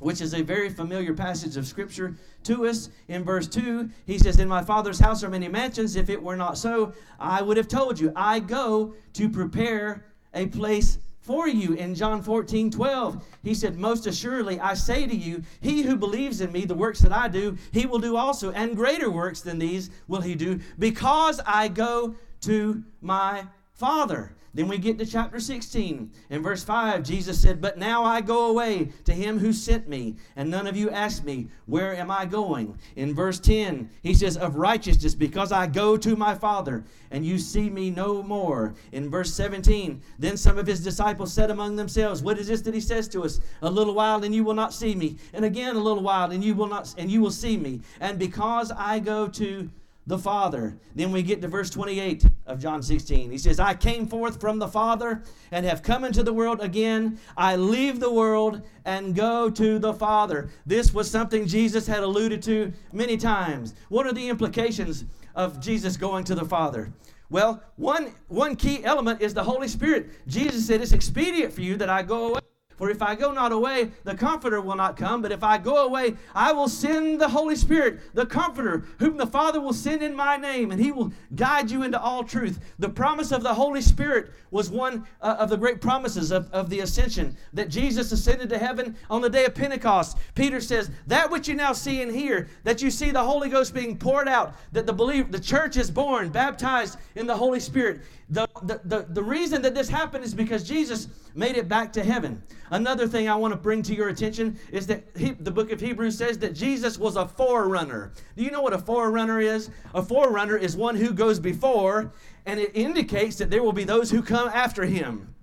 which 0.00 0.20
is 0.20 0.34
a 0.34 0.42
very 0.42 0.68
familiar 0.68 1.14
passage 1.14 1.56
of 1.56 1.66
Scripture 1.66 2.14
to 2.42 2.66
us. 2.66 2.90
In 3.08 3.24
verse 3.24 3.48
2, 3.48 3.88
he 4.04 4.18
says, 4.18 4.38
In 4.38 4.48
my 4.48 4.62
Father's 4.62 5.00
house 5.00 5.24
are 5.24 5.30
many 5.30 5.48
mansions. 5.48 5.96
If 5.96 6.10
it 6.10 6.22
were 6.22 6.36
not 6.36 6.58
so, 6.58 6.92
I 7.18 7.40
would 7.40 7.56
have 7.56 7.68
told 7.68 7.98
you. 7.98 8.12
I 8.14 8.38
go 8.38 8.92
to 9.14 9.30
prepare 9.30 10.04
a 10.34 10.44
place 10.44 10.98
for 11.24 11.48
you. 11.48 11.72
In 11.72 11.94
John 11.94 12.22
14, 12.22 12.70
12, 12.70 13.24
he 13.42 13.54
said, 13.54 13.78
Most 13.78 14.06
assuredly, 14.06 14.60
I 14.60 14.74
say 14.74 15.06
to 15.06 15.16
you, 15.16 15.42
he 15.60 15.82
who 15.82 15.96
believes 15.96 16.42
in 16.42 16.52
me, 16.52 16.66
the 16.66 16.74
works 16.74 17.00
that 17.00 17.12
I 17.12 17.28
do, 17.28 17.56
he 17.72 17.86
will 17.86 17.98
do 17.98 18.16
also, 18.16 18.52
and 18.52 18.76
greater 18.76 19.10
works 19.10 19.40
than 19.40 19.58
these 19.58 19.90
will 20.06 20.20
he 20.20 20.34
do, 20.34 20.60
because 20.78 21.40
I 21.46 21.68
go 21.68 22.14
to 22.42 22.84
my 23.00 23.46
Father. 23.72 24.36
Then 24.54 24.68
we 24.68 24.78
get 24.78 24.98
to 24.98 25.06
chapter 25.06 25.40
16. 25.40 26.12
In 26.30 26.42
verse 26.42 26.62
5, 26.62 27.02
Jesus 27.02 27.40
said, 27.40 27.60
But 27.60 27.76
now 27.76 28.04
I 28.04 28.20
go 28.20 28.50
away 28.50 28.90
to 29.04 29.12
him 29.12 29.38
who 29.38 29.52
sent 29.52 29.88
me, 29.88 30.14
and 30.36 30.48
none 30.48 30.68
of 30.68 30.76
you 30.76 30.90
ask 30.90 31.24
me, 31.24 31.48
Where 31.66 31.96
am 31.96 32.08
I 32.10 32.24
going? 32.24 32.78
In 32.94 33.14
verse 33.14 33.40
10, 33.40 33.90
he 34.02 34.14
says, 34.14 34.36
Of 34.36 34.54
righteousness, 34.54 35.14
because 35.14 35.50
I 35.50 35.66
go 35.66 35.96
to 35.96 36.14
my 36.14 36.36
Father, 36.36 36.84
and 37.10 37.26
you 37.26 37.38
see 37.38 37.68
me 37.68 37.90
no 37.90 38.22
more. 38.22 38.74
In 38.92 39.10
verse 39.10 39.34
17, 39.34 40.00
then 40.20 40.36
some 40.36 40.56
of 40.56 40.68
his 40.68 40.84
disciples 40.84 41.32
said 41.32 41.50
among 41.50 41.74
themselves, 41.74 42.22
What 42.22 42.38
is 42.38 42.46
this 42.46 42.60
that 42.62 42.74
he 42.74 42.80
says 42.80 43.08
to 43.08 43.24
us? 43.24 43.40
A 43.62 43.70
little 43.70 43.94
while, 43.94 44.22
and 44.22 44.32
you 44.32 44.44
will 44.44 44.54
not 44.54 44.72
see 44.72 44.94
me. 44.94 45.16
And 45.32 45.44
again 45.44 45.74
a 45.74 45.80
little 45.80 46.02
while, 46.02 46.30
and 46.30 46.44
you 46.44 46.54
will 46.54 46.68
not 46.68 46.94
and 46.96 47.10
you 47.10 47.20
will 47.20 47.30
see 47.30 47.56
me. 47.56 47.80
And 48.00 48.18
because 48.18 48.70
I 48.70 49.00
go 49.00 49.26
to 49.28 49.68
the 50.06 50.18
Father. 50.18 50.76
Then 50.94 51.12
we 51.12 51.22
get 51.22 51.40
to 51.42 51.48
verse 51.48 51.70
28 51.70 52.26
of 52.46 52.60
John 52.60 52.82
16. 52.82 53.30
He 53.30 53.38
says, 53.38 53.58
I 53.58 53.74
came 53.74 54.06
forth 54.06 54.40
from 54.40 54.58
the 54.58 54.68
Father 54.68 55.22
and 55.50 55.64
have 55.64 55.82
come 55.82 56.04
into 56.04 56.22
the 56.22 56.32
world 56.32 56.60
again. 56.60 57.18
I 57.36 57.56
leave 57.56 58.00
the 58.00 58.12
world 58.12 58.62
and 58.84 59.14
go 59.14 59.48
to 59.50 59.78
the 59.78 59.94
Father. 59.94 60.50
This 60.66 60.92
was 60.92 61.10
something 61.10 61.46
Jesus 61.46 61.86
had 61.86 62.02
alluded 62.02 62.42
to 62.42 62.72
many 62.92 63.16
times. 63.16 63.74
What 63.88 64.06
are 64.06 64.12
the 64.12 64.28
implications 64.28 65.06
of 65.34 65.60
Jesus 65.60 65.96
going 65.96 66.24
to 66.24 66.34
the 66.34 66.44
Father? 66.44 66.92
Well, 67.30 67.62
one, 67.76 68.12
one 68.28 68.54
key 68.56 68.84
element 68.84 69.22
is 69.22 69.32
the 69.32 69.42
Holy 69.42 69.68
Spirit. 69.68 70.10
Jesus 70.28 70.66
said, 70.66 70.82
It's 70.82 70.92
expedient 70.92 71.52
for 71.52 71.62
you 71.62 71.76
that 71.76 71.88
I 71.88 72.02
go 72.02 72.28
away. 72.28 72.40
For 72.76 72.90
if 72.90 73.02
I 73.02 73.14
go 73.14 73.32
not 73.32 73.52
away, 73.52 73.90
the 74.04 74.14
Comforter 74.14 74.60
will 74.60 74.74
not 74.74 74.96
come. 74.96 75.22
But 75.22 75.32
if 75.32 75.44
I 75.44 75.58
go 75.58 75.86
away, 75.86 76.14
I 76.34 76.52
will 76.52 76.68
send 76.68 77.20
the 77.20 77.28
Holy 77.28 77.56
Spirit, 77.56 78.00
the 78.14 78.26
Comforter, 78.26 78.84
whom 78.98 79.16
the 79.16 79.26
Father 79.26 79.60
will 79.60 79.72
send 79.72 80.02
in 80.02 80.14
my 80.14 80.36
name, 80.36 80.72
and 80.72 80.80
he 80.80 80.90
will 80.90 81.12
guide 81.34 81.70
you 81.70 81.82
into 81.82 82.00
all 82.00 82.24
truth. 82.24 82.58
The 82.78 82.88
promise 82.88 83.32
of 83.32 83.42
the 83.42 83.54
Holy 83.54 83.80
Spirit 83.80 84.32
was 84.50 84.70
one 84.70 85.06
uh, 85.20 85.36
of 85.38 85.50
the 85.50 85.56
great 85.56 85.80
promises 85.80 86.30
of, 86.30 86.50
of 86.52 86.70
the 86.70 86.80
ascension, 86.80 87.36
that 87.52 87.68
Jesus 87.68 88.12
ascended 88.12 88.48
to 88.50 88.58
heaven 88.58 88.96
on 89.08 89.22
the 89.22 89.30
day 89.30 89.44
of 89.44 89.54
Pentecost. 89.54 90.18
Peter 90.34 90.60
says, 90.60 90.90
That 91.06 91.30
which 91.30 91.48
you 91.48 91.54
now 91.54 91.72
see 91.72 92.02
and 92.02 92.10
hear, 92.10 92.48
that 92.64 92.82
you 92.82 92.90
see 92.90 93.10
the 93.10 93.22
Holy 93.22 93.48
Ghost 93.48 93.74
being 93.74 93.96
poured 93.96 94.28
out, 94.28 94.54
that 94.72 94.86
the 94.86 94.92
believe 94.92 95.30
the 95.30 95.40
church 95.40 95.76
is 95.76 95.90
born, 95.90 96.30
baptized 96.30 96.98
in 97.14 97.26
the 97.26 97.36
Holy 97.36 97.60
Spirit. 97.60 98.00
The, 98.30 98.48
the, 98.62 99.06
the, 99.10 99.22
reason 99.22 99.60
that 99.62 99.74
this 99.74 99.88
happened 99.88 100.24
is 100.24 100.32
because 100.32 100.64
Jesus 100.64 101.08
made 101.34 101.56
it 101.56 101.68
back 101.68 101.92
to 101.92 102.02
heaven. 102.02 102.42
Another 102.70 103.06
thing 103.06 103.28
I 103.28 103.34
want 103.34 103.52
to 103.52 103.58
bring 103.58 103.82
to 103.82 103.94
your 103.94 104.08
attention 104.08 104.58
is 104.72 104.86
that 104.86 105.04
he, 105.14 105.32
the 105.32 105.50
book 105.50 105.70
of 105.70 105.78
Hebrews 105.78 106.16
says 106.16 106.38
that 106.38 106.54
Jesus 106.54 106.96
was 106.96 107.16
a 107.16 107.28
forerunner. 107.28 108.12
Do 108.36 108.42
you 108.42 108.50
know 108.50 108.62
what 108.62 108.72
a 108.72 108.78
forerunner 108.78 109.40
is? 109.40 109.68
A 109.94 110.02
forerunner 110.02 110.56
is 110.56 110.74
one 110.74 110.96
who 110.96 111.12
goes 111.12 111.38
before, 111.38 112.12
and 112.46 112.58
it 112.58 112.70
indicates 112.74 113.36
that 113.36 113.50
there 113.50 113.62
will 113.62 113.74
be 113.74 113.84
those 113.84 114.10
who 114.10 114.22
come 114.22 114.48
after 114.48 114.84
him. 114.84 115.34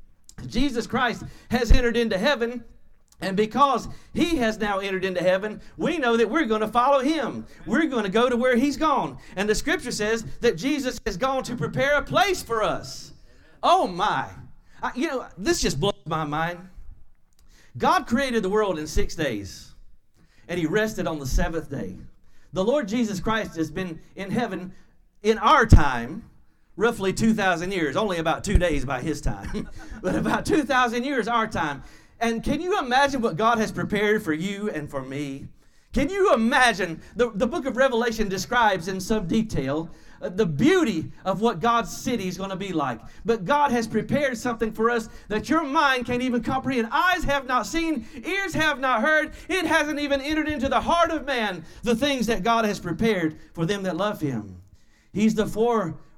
Jesus 0.48 0.88
Christ 0.88 1.24
has 1.52 1.72
entered 1.72 1.96
into 1.96 2.18
heaven. 2.18 2.64
And 3.22 3.38
because 3.38 3.88
he 4.14 4.38
has 4.38 4.58
now 4.58 4.80
entered 4.80 5.06
into 5.06 5.22
heaven, 5.22 5.62
we 5.78 5.98
know 5.98 6.18
that 6.18 6.30
we're 6.30 6.46
going 6.46 6.62
to 6.62 6.68
follow 6.68 7.00
him. 7.00 7.46
We're 7.66 7.86
going 7.86 8.04
to 8.04 8.10
go 8.10 8.30
to 8.30 8.36
where 8.36 8.56
he's 8.56 8.78
gone. 8.78 9.18
And 9.36 9.48
the 9.48 9.56
scripture 9.56 9.92
says 9.92 10.26
that 10.42 10.58
Jesus 10.58 11.00
has 11.06 11.18
gone 11.18 11.44
to 11.44 11.56
prepare 11.56 11.98
a 11.98 12.04
place 12.04 12.42
for 12.42 12.64
us. 12.64 13.14
Oh 13.62 13.88
my. 13.88 14.28
I, 14.82 14.92
you 14.96 15.08
know, 15.08 15.28
this 15.38 15.62
just 15.62 15.80
blows 15.80 15.94
my 16.06 16.24
mind. 16.24 16.60
God 17.78 18.08
created 18.08 18.44
the 18.44 18.50
world 18.50 18.80
in 18.80 18.88
six 18.88 19.16
days, 19.16 19.74
and 20.48 20.60
he 20.60 20.66
rested 20.66 21.08
on 21.08 21.20
the 21.20 21.26
seventh 21.26 21.70
day. 21.70 21.96
The 22.54 22.64
Lord 22.64 22.88
Jesus 22.88 23.20
Christ 23.20 23.56
has 23.56 23.72
been 23.72 24.02
in 24.16 24.30
heaven 24.30 24.74
in 25.24 25.38
our 25.38 25.66
time, 25.66 26.30
roughly 26.76 27.14
2,000 27.14 27.72
years, 27.72 27.96
only 27.96 28.18
about 28.18 28.44
two 28.44 28.58
days 28.58 28.84
by 28.84 29.02
his 29.02 29.22
time, 29.22 29.70
but 30.02 30.16
about 30.16 30.46
2,000 30.46 31.04
years 31.04 31.28
our 31.28 31.48
time. 31.48 31.84
And 32.22 32.44
can 32.44 32.62
you 32.62 32.78
imagine 32.80 33.20
what 33.22 33.36
God 33.36 33.58
has 33.58 33.72
prepared 33.72 34.24
for 34.24 34.32
you 34.32 34.70
and 34.70 34.90
for 34.90 35.02
me? 35.02 35.48
Can 35.92 36.08
you 36.08 36.34
imagine? 36.34 37.02
The, 37.16 37.32
the 37.32 37.48
book 37.48 37.66
of 37.66 37.76
Revelation 37.76 38.30
describes 38.30 38.88
in 38.88 39.02
some 39.02 39.28
detail 39.28 39.90
uh, 40.22 40.30
the 40.30 40.46
beauty 40.46 41.12
of 41.26 41.42
what 41.42 41.60
God's 41.60 41.96
city 41.96 42.28
is 42.28 42.38
going 42.38 42.52
to 42.52 42.56
be 42.56 42.72
like. 42.72 43.02
But 43.26 43.44
God 43.44 43.72
has 43.72 43.88
prepared 43.88 44.38
something 44.38 44.72
for 44.72 44.90
us 44.90 45.10
that 45.28 45.50
your 45.50 45.64
mind 45.64 46.06
can't 46.06 46.22
even 46.22 46.44
comprehend. 46.44 46.90
Eyes 46.92 47.24
have 47.24 47.48
not 47.48 47.66
seen, 47.66 48.06
ears 48.24 48.54
have 48.54 48.80
not 48.80 49.02
heard, 49.02 49.34
it 49.50 49.66
hasn't 49.66 50.00
even 50.00 50.22
entered 50.22 50.48
into 50.48 50.70
the 50.70 50.80
heart 50.80 51.10
of 51.10 51.26
man 51.26 51.66
the 51.82 51.96
things 51.96 52.28
that 52.28 52.44
God 52.44 52.64
has 52.66 52.80
prepared 52.80 53.38
for 53.54 53.66
them 53.66 53.84
that 53.84 53.98
love 53.98 54.22
Him. 54.22 54.62
He's 55.12 55.36
the 55.36 55.48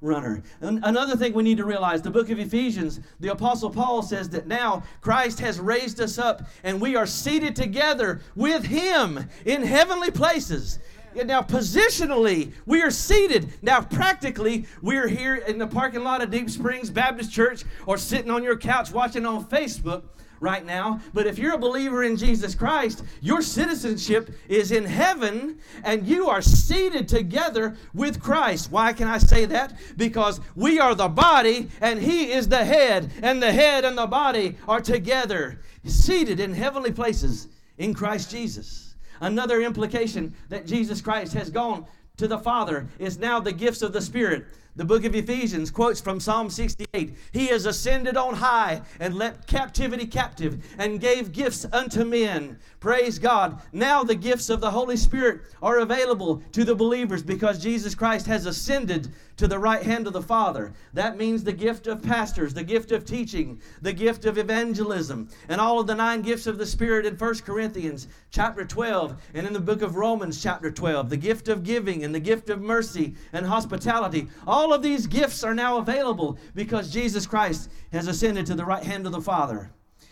forerunner. 0.04 0.44
And 0.62 0.82
another 0.84 1.16
thing 1.16 1.34
we 1.34 1.44
need 1.44 1.58
to 1.58 1.66
realize 1.66 2.02
the 2.02 2.12
book 2.12 2.30
of 2.30 2.38
Ephesians, 2.38 3.00
the 3.22 3.30
Apostle 3.30 3.70
Paul 3.70 4.02
says 4.02 4.30
that 4.30 4.48
now 4.48 4.84
Christ 5.02 5.40
has 5.40 5.60
raised 5.60 6.02
us 6.02 6.18
up 6.18 6.44
and 6.64 6.82
we 6.82 6.96
are 6.96 7.08
seated 7.08 7.56
together 7.56 8.22
with 8.36 8.66
Him 8.66 9.30
in 9.46 9.64
heavenly 9.64 10.12
places. 10.12 10.80
Now, 11.16 11.42
positionally, 11.42 12.52
we 12.66 12.82
are 12.82 12.92
seated. 12.92 13.54
Now, 13.62 13.82
practically, 13.82 14.66
we're 14.82 15.08
here 15.08 15.36
in 15.36 15.60
the 15.60 15.68
parking 15.68 16.04
lot 16.04 16.24
of 16.24 16.32
Deep 16.32 16.50
Springs 16.50 16.90
Baptist 16.90 17.32
Church 17.32 17.64
or 17.86 17.98
sitting 17.98 18.32
on 18.32 18.44
your 18.44 18.58
couch 18.58 18.92
watching 18.92 19.26
on 19.26 19.46
Facebook 19.46 20.04
right 20.44 20.66
now. 20.66 21.00
But 21.14 21.26
if 21.26 21.40
you're 21.40 21.56
a 21.56 21.58
believer 21.58 22.04
in 22.04 22.18
Jesus 22.18 22.54
Christ, 22.54 23.04
your 23.22 23.42
citizenship 23.42 24.30
is 24.48 24.72
in 24.72 24.84
heaven 24.84 25.58
and 25.84 26.06
you 26.06 26.28
are 26.30 26.42
seated 26.42 27.08
together 27.08 27.76
with 27.94 28.22
Christ. 28.22 28.70
Why 28.70 28.94
can 28.94 29.08
I 29.08 29.18
say 29.18 29.46
that? 29.46 29.74
Because 29.98 30.42
we 30.56 30.80
are 30.80 30.94
the 30.94 31.08
body 31.08 31.70
and 31.82 32.00
He 32.00 32.32
is 32.32 32.48
the 32.48 32.64
head, 32.64 33.10
and 33.24 33.42
the 33.42 33.52
head 33.52 33.86
and 33.86 33.98
the 33.98 34.06
body 34.06 34.58
are 34.68 34.82
together, 34.82 35.62
seated 35.86 36.40
in 36.40 36.54
heavenly 36.54 36.92
places 36.92 37.48
in 37.78 37.94
Christ 37.94 38.30
Jesus. 38.30 38.96
Another 39.22 39.62
implication 39.62 40.36
that 40.50 40.68
Jesus 40.68 41.02
Christ 41.02 41.34
has 41.34 41.50
gone 41.50 41.86
to 42.18 42.28
the 42.28 42.38
Father 42.38 42.88
is 43.00 43.18
now 43.18 43.40
the 43.40 43.54
gifts 43.54 43.82
of 43.82 43.94
the 43.94 44.02
Spirit. 44.02 44.46
The 44.76 44.86
book 44.86 45.06
of 45.06 45.14
Ephesians 45.14 45.70
quotes 45.70 46.02
from 46.02 46.20
Psalm 46.20 46.50
68 46.50 47.16
He 47.32 47.48
has 47.48 47.68
ascended 47.68 48.18
on 48.18 48.34
high 48.34 48.82
and 49.00 49.14
led 49.14 49.46
captivity 49.46 50.08
captive 50.08 50.66
and 50.80 51.00
gave 51.00 51.32
gifts 51.32 51.64
unto 51.72 52.04
men. 52.04 52.58
Praise 52.80 53.20
God. 53.20 53.62
Now 53.72 54.04
the 54.04 54.16
gifts 54.16 54.50
of 54.50 54.62
the 54.62 54.72
Holy 54.72 54.98
Spirit 54.98 55.42
are 55.62 55.78
available 55.78 56.42
to 56.54 56.64
the 56.64 56.74
believers 56.74 57.22
because 57.22 57.62
Jesus 57.62 57.94
Christ 57.94 58.26
has 58.26 58.48
ascended 58.48 59.14
to 59.38 59.48
the 59.48 59.60
right 59.60 59.84
hand 59.84 60.08
of 60.08 60.14
the 60.14 60.22
Father. 60.22 60.74
That 60.94 61.18
means 61.18 61.44
the 61.44 61.54
gift 61.54 61.88
of 61.88 62.04
pastors, 62.04 62.54
the 62.54 62.64
gift 62.64 62.92
of 62.92 63.06
teaching, 63.06 63.60
the 63.82 63.94
gift 63.94 64.26
of 64.26 64.38
evangelism, 64.38 65.30
and 65.50 65.60
all 65.60 65.80
of 65.80 65.88
the 65.88 65.96
nine 65.96 66.22
gifts 66.22 66.48
of 66.48 66.58
the 66.58 66.66
Spirit 66.66 67.06
in 67.06 67.16
1 67.16 67.36
Corinthians 67.40 68.08
chapter 68.32 68.64
12 68.66 69.22
and 69.34 69.48
in 69.48 69.54
the 69.54 69.60
book 69.60 69.82
of 69.82 69.96
Romans 69.96 70.42
chapter 70.42 70.72
12, 70.72 71.10
the 71.10 71.18
gift 71.18 71.48
of 71.48 71.64
giving 71.64 72.04
and 72.04 72.14
the 72.14 72.20
gift 72.20 72.50
of 72.50 72.62
mercy 72.62 73.16
and 73.32 73.46
hospitality. 73.46 74.28
All 74.46 74.74
of 74.74 74.82
these 74.82 75.08
gifts 75.08 75.44
are 75.44 75.56
now 75.56 75.78
available 75.78 76.38
because 76.56 76.92
Jesus 76.92 77.26
Christ 77.26 77.70
has 77.92 78.08
ascended 78.08 78.46
to 78.48 78.56
the 78.56 78.66
right 78.66 78.84
hand 78.84 79.06
of 79.06 79.12
the 79.12 79.22
Father. 79.22 79.72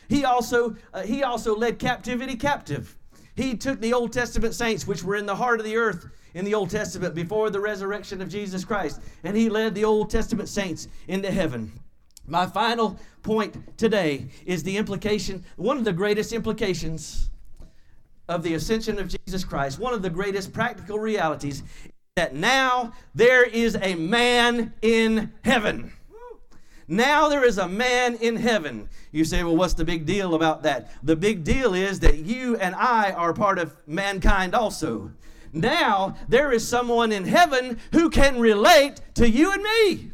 He 0.09 0.25
also, 0.25 0.75
uh, 0.93 1.03
he 1.03 1.23
also 1.23 1.55
led 1.55 1.79
captivity 1.79 2.35
captive. 2.35 2.97
He 3.35 3.55
took 3.55 3.79
the 3.79 3.93
Old 3.93 4.11
Testament 4.11 4.53
saints, 4.53 4.85
which 4.85 5.03
were 5.03 5.15
in 5.15 5.25
the 5.25 5.35
heart 5.35 5.59
of 5.59 5.65
the 5.65 5.77
earth, 5.77 6.05
in 6.33 6.45
the 6.45 6.53
Old 6.53 6.69
Testament 6.69 7.15
before 7.15 7.49
the 7.49 7.59
resurrection 7.59 8.21
of 8.21 8.29
Jesus 8.29 8.63
Christ. 8.63 9.01
And 9.23 9.35
he 9.35 9.49
led 9.49 9.75
the 9.75 9.85
Old 9.85 10.09
Testament 10.09 10.49
saints 10.49 10.87
into 11.07 11.31
heaven. 11.31 11.71
My 12.27 12.45
final 12.45 12.99
point 13.23 13.77
today 13.77 14.27
is 14.45 14.63
the 14.63 14.77
implication, 14.77 15.43
one 15.57 15.77
of 15.77 15.85
the 15.85 15.93
greatest 15.93 16.33
implications 16.33 17.29
of 18.29 18.43
the 18.43 18.53
ascension 18.53 18.99
of 18.99 19.09
Jesus 19.09 19.43
Christ, 19.43 19.79
one 19.79 19.93
of 19.93 20.01
the 20.01 20.09
greatest 20.09 20.53
practical 20.53 20.99
realities, 20.99 21.63
that 22.15 22.33
now 22.33 22.93
there 23.15 23.43
is 23.43 23.77
a 23.81 23.95
man 23.95 24.73
in 24.81 25.33
heaven. 25.43 25.91
Now 26.87 27.29
there 27.29 27.45
is 27.45 27.57
a 27.57 27.67
man 27.67 28.15
in 28.15 28.35
heaven. 28.35 28.89
You 29.11 29.23
say, 29.23 29.43
well, 29.43 29.55
what's 29.55 29.73
the 29.73 29.85
big 29.85 30.05
deal 30.05 30.35
about 30.35 30.63
that? 30.63 30.91
The 31.03 31.15
big 31.15 31.43
deal 31.43 31.73
is 31.73 32.01
that 32.01 32.17
you 32.17 32.57
and 32.57 32.75
I 32.75 33.11
are 33.11 33.33
part 33.33 33.59
of 33.59 33.75
mankind 33.87 34.53
also. 34.53 35.11
Now 35.53 36.15
there 36.27 36.51
is 36.51 36.67
someone 36.67 37.11
in 37.11 37.25
heaven 37.25 37.79
who 37.91 38.09
can 38.09 38.39
relate 38.39 39.01
to 39.15 39.29
you 39.29 39.51
and 39.51 39.63
me. 39.63 40.11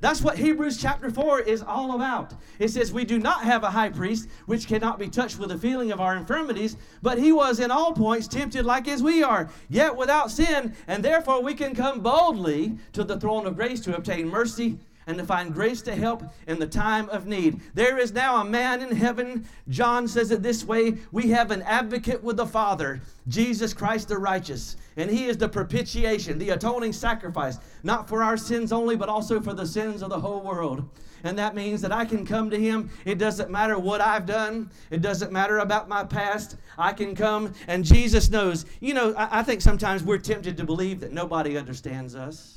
That's 0.00 0.20
what 0.20 0.36
Hebrews 0.36 0.80
chapter 0.80 1.10
4 1.10 1.40
is 1.40 1.62
all 1.62 1.94
about. 1.94 2.34
It 2.58 2.68
says, 2.68 2.92
We 2.92 3.04
do 3.04 3.18
not 3.18 3.44
have 3.44 3.64
a 3.64 3.70
high 3.70 3.88
priest 3.88 4.28
which 4.44 4.68
cannot 4.68 4.98
be 4.98 5.08
touched 5.08 5.38
with 5.38 5.48
the 5.48 5.58
feeling 5.58 5.90
of 5.90 6.00
our 6.00 6.16
infirmities, 6.16 6.76
but 7.02 7.18
he 7.18 7.32
was 7.32 7.60
in 7.60 7.70
all 7.70 7.92
points 7.92 8.28
tempted 8.28 8.66
like 8.66 8.88
as 8.88 9.02
we 9.02 9.22
are, 9.22 9.48
yet 9.68 9.96
without 9.96 10.30
sin, 10.30 10.74
and 10.86 11.02
therefore 11.02 11.42
we 11.42 11.54
can 11.54 11.74
come 11.74 12.00
boldly 12.00 12.76
to 12.92 13.04
the 13.04 13.18
throne 13.18 13.46
of 13.46 13.56
grace 13.56 13.80
to 13.80 13.96
obtain 13.96 14.28
mercy 14.28 14.78
and 15.06 15.18
to 15.18 15.24
find 15.24 15.54
grace 15.54 15.82
to 15.82 15.94
help 15.94 16.22
in 16.46 16.58
the 16.58 16.66
time 16.66 17.08
of 17.10 17.26
need. 17.26 17.60
There 17.74 17.98
is 17.98 18.12
now 18.12 18.40
a 18.40 18.44
man 18.44 18.82
in 18.82 18.94
heaven. 18.94 19.46
John 19.68 20.08
says 20.08 20.30
it 20.30 20.42
this 20.42 20.64
way 20.64 20.98
We 21.12 21.28
have 21.30 21.50
an 21.50 21.62
advocate 21.62 22.22
with 22.22 22.36
the 22.36 22.46
Father, 22.46 23.00
Jesus 23.28 23.72
Christ 23.72 24.08
the 24.08 24.18
righteous. 24.18 24.76
And 24.96 25.10
he 25.10 25.26
is 25.26 25.36
the 25.36 25.48
propitiation, 25.48 26.38
the 26.38 26.50
atoning 26.50 26.92
sacrifice, 26.92 27.58
not 27.82 28.08
for 28.08 28.22
our 28.22 28.36
sins 28.36 28.72
only, 28.72 28.96
but 28.96 29.08
also 29.08 29.40
for 29.40 29.52
the 29.52 29.66
sins 29.66 30.02
of 30.02 30.10
the 30.10 30.18
whole 30.18 30.40
world. 30.40 30.88
And 31.22 31.38
that 31.38 31.54
means 31.54 31.80
that 31.82 31.92
I 31.92 32.04
can 32.04 32.24
come 32.24 32.50
to 32.50 32.58
him. 32.58 32.90
It 33.04 33.18
doesn't 33.18 33.50
matter 33.50 33.78
what 33.78 34.00
I've 34.00 34.26
done, 34.26 34.70
it 34.90 35.02
doesn't 35.02 35.32
matter 35.32 35.58
about 35.58 35.88
my 35.88 36.04
past. 36.04 36.56
I 36.78 36.92
can 36.92 37.14
come, 37.14 37.52
and 37.68 37.84
Jesus 37.84 38.30
knows. 38.30 38.66
You 38.80 38.94
know, 38.94 39.14
I, 39.16 39.42
think 39.42 39.60
sometimes 39.60 40.02
we're 40.02 40.18
tempted 40.18 40.56
to 40.58 40.64
believe 40.64 41.00
that 41.00 41.12
nobody 41.12 41.56
understands 41.56 42.14
us 42.14 42.55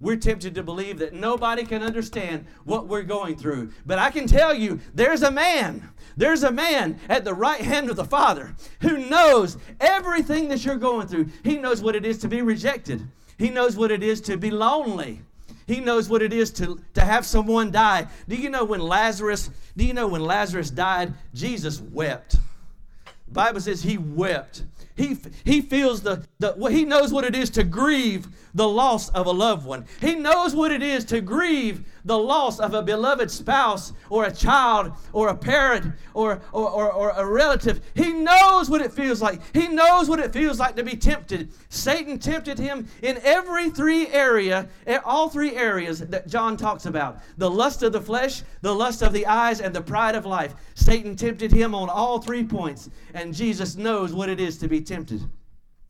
we're 0.00 0.16
tempted 0.16 0.54
to 0.54 0.62
believe 0.62 0.98
that 0.98 1.14
nobody 1.14 1.64
can 1.64 1.82
understand 1.82 2.46
what 2.64 2.86
we're 2.86 3.02
going 3.02 3.36
through. 3.36 3.72
But 3.86 3.98
I 3.98 4.10
can 4.10 4.26
tell 4.26 4.54
you, 4.54 4.80
there's 4.94 5.22
a 5.22 5.30
man, 5.30 5.88
there's 6.16 6.42
a 6.42 6.52
man 6.52 6.98
at 7.08 7.24
the 7.24 7.34
right 7.34 7.60
hand 7.60 7.90
of 7.90 7.96
the 7.96 8.04
Father 8.04 8.54
who 8.80 9.08
knows 9.08 9.56
everything 9.80 10.48
that 10.48 10.64
you're 10.64 10.76
going 10.76 11.06
through. 11.06 11.28
He 11.42 11.56
knows 11.56 11.82
what 11.82 11.96
it 11.96 12.04
is 12.04 12.18
to 12.18 12.28
be 12.28 12.42
rejected, 12.42 13.02
He 13.38 13.50
knows 13.50 13.76
what 13.76 13.90
it 13.90 14.02
is 14.02 14.20
to 14.22 14.36
be 14.36 14.50
lonely. 14.50 15.22
He 15.66 15.80
knows 15.80 16.10
what 16.10 16.20
it 16.20 16.32
is 16.32 16.50
to, 16.52 16.78
to 16.92 17.00
have 17.00 17.24
someone 17.24 17.70
die. 17.70 18.06
Do 18.28 18.36
you 18.36 18.50
know 18.50 18.64
when 18.64 18.80
Lazarus, 18.80 19.50
do 19.76 19.84
you 19.84 19.94
know 19.94 20.06
when 20.06 20.22
Lazarus 20.22 20.70
died, 20.70 21.14
Jesus 21.32 21.80
wept. 21.80 22.32
The 23.28 23.32
Bible 23.32 23.60
says 23.60 23.82
he 23.82 23.96
wept. 23.96 24.64
He, 24.96 25.16
he 25.44 25.60
feels 25.60 26.02
the, 26.02 26.24
the 26.38 26.54
he 26.68 26.84
knows 26.84 27.12
what 27.12 27.24
it 27.24 27.34
is 27.34 27.50
to 27.50 27.62
grieve 27.64 28.28
the 28.54 28.68
loss 28.68 29.08
of 29.10 29.26
a 29.26 29.30
loved 29.30 29.66
one. 29.66 29.84
He 30.00 30.14
knows 30.14 30.54
what 30.54 30.72
it 30.72 30.82
is 30.82 31.04
to 31.06 31.20
grieve 31.20 31.84
the 32.04 32.18
loss 32.18 32.60
of 32.60 32.74
a 32.74 32.82
beloved 32.82 33.30
spouse 33.30 33.92
or 34.10 34.24
a 34.24 34.32
child 34.32 34.92
or 35.12 35.28
a 35.28 35.36
parent 35.36 35.94
or, 36.12 36.40
or, 36.52 36.68
or, 36.68 36.92
or, 36.92 37.10
a 37.10 37.26
relative. 37.26 37.80
He 37.94 38.12
knows 38.12 38.68
what 38.68 38.80
it 38.80 38.92
feels 38.92 39.22
like. 39.22 39.40
He 39.54 39.68
knows 39.68 40.08
what 40.08 40.20
it 40.20 40.32
feels 40.32 40.60
like 40.60 40.76
to 40.76 40.82
be 40.82 40.96
tempted. 40.96 41.52
Satan 41.68 42.18
tempted 42.18 42.58
him 42.58 42.86
in 43.02 43.18
every 43.22 43.70
three 43.70 44.08
area, 44.08 44.68
eh, 44.86 44.98
all 45.04 45.28
three 45.28 45.56
areas 45.56 46.00
that 46.00 46.28
John 46.28 46.56
talks 46.56 46.86
about. 46.86 47.18
The 47.38 47.50
lust 47.50 47.82
of 47.82 47.92
the 47.92 48.00
flesh, 48.00 48.42
the 48.60 48.74
lust 48.74 49.02
of 49.02 49.12
the 49.12 49.26
eyes, 49.26 49.60
and 49.60 49.74
the 49.74 49.82
pride 49.82 50.14
of 50.14 50.26
life. 50.26 50.54
Satan 50.74 51.16
tempted 51.16 51.52
him 51.52 51.74
on 51.74 51.88
all 51.88 52.20
three 52.20 52.44
points, 52.44 52.90
and 53.14 53.34
Jesus 53.34 53.76
knows 53.76 54.12
what 54.12 54.28
it 54.28 54.40
is 54.40 54.58
to 54.58 54.68
be 54.68 54.80
tempted. 54.80 55.22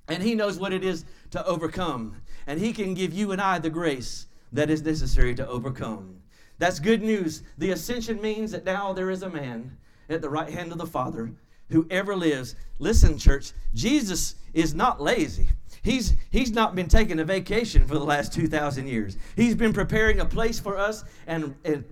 And 0.08 0.22
he 0.22 0.34
knows 0.34 0.58
what 0.58 0.72
it 0.72 0.84
is 0.84 1.04
to 1.30 1.44
overcome. 1.46 2.16
And 2.46 2.60
he 2.60 2.72
can 2.72 2.94
give 2.94 3.12
you 3.12 3.32
and 3.32 3.40
I 3.40 3.58
the 3.58 3.70
grace 3.70 4.26
that 4.52 4.70
is 4.70 4.82
necessary 4.82 5.34
to 5.34 5.48
overcome. 5.48 6.16
That's 6.58 6.78
good 6.78 7.02
news. 7.02 7.42
The 7.58 7.72
ascension 7.72 8.20
means 8.20 8.52
that 8.52 8.64
now 8.64 8.92
there 8.92 9.10
is 9.10 9.22
a 9.22 9.30
man 9.30 9.76
at 10.08 10.20
the 10.22 10.28
right 10.28 10.50
hand 10.50 10.72
of 10.72 10.78
the 10.78 10.86
Father 10.86 11.32
who 11.70 11.86
ever 11.90 12.14
lives. 12.14 12.54
Listen, 12.78 13.18
church, 13.18 13.52
Jesus 13.74 14.36
is 14.52 14.74
not 14.74 15.00
lazy. 15.00 15.48
He's, 15.82 16.14
he's 16.30 16.52
not 16.52 16.74
been 16.74 16.88
taking 16.88 17.18
a 17.18 17.24
vacation 17.24 17.86
for 17.86 17.94
the 17.94 18.04
last 18.04 18.32
2,000 18.32 18.86
years. 18.86 19.18
He's 19.36 19.54
been 19.54 19.72
preparing 19.72 20.20
a 20.20 20.24
place 20.24 20.58
for 20.58 20.78
us, 20.78 21.04
and, 21.26 21.54
and 21.64 21.84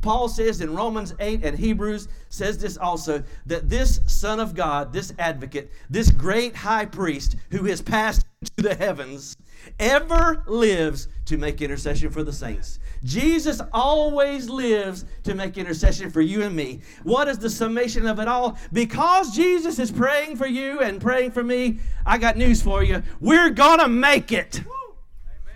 Paul 0.00 0.28
says 0.28 0.60
in 0.60 0.74
Romans 0.74 1.14
8 1.18 1.44
and 1.44 1.58
Hebrews 1.58 2.08
says 2.28 2.58
this 2.58 2.76
also 2.76 3.22
that 3.46 3.68
this 3.68 4.00
Son 4.06 4.40
of 4.40 4.54
God, 4.54 4.92
this 4.92 5.12
advocate, 5.18 5.70
this 5.90 6.10
great 6.10 6.56
high 6.56 6.86
priest 6.86 7.36
who 7.50 7.64
has 7.64 7.82
passed 7.82 8.24
to 8.56 8.62
the 8.62 8.74
heavens, 8.74 9.36
ever 9.78 10.42
lives 10.46 11.08
to 11.26 11.36
make 11.36 11.60
intercession 11.60 12.10
for 12.10 12.22
the 12.22 12.32
saints. 12.32 12.78
Jesus 13.04 13.60
always 13.72 14.48
lives 14.48 15.04
to 15.24 15.34
make 15.34 15.58
intercession 15.58 16.10
for 16.10 16.20
you 16.20 16.42
and 16.42 16.54
me. 16.54 16.80
What 17.02 17.28
is 17.28 17.38
the 17.38 17.50
summation 17.50 18.06
of 18.06 18.18
it 18.18 18.28
all? 18.28 18.58
Because 18.72 19.34
Jesus 19.34 19.78
is 19.78 19.90
praying 19.90 20.36
for 20.36 20.46
you 20.46 20.80
and 20.80 21.00
praying 21.00 21.32
for 21.32 21.42
me, 21.42 21.78
I 22.06 22.18
got 22.18 22.36
news 22.36 22.62
for 22.62 22.82
you. 22.82 23.02
We're 23.20 23.50
going 23.50 23.80
to 23.80 23.88
make 23.88 24.32
it. 24.32 24.62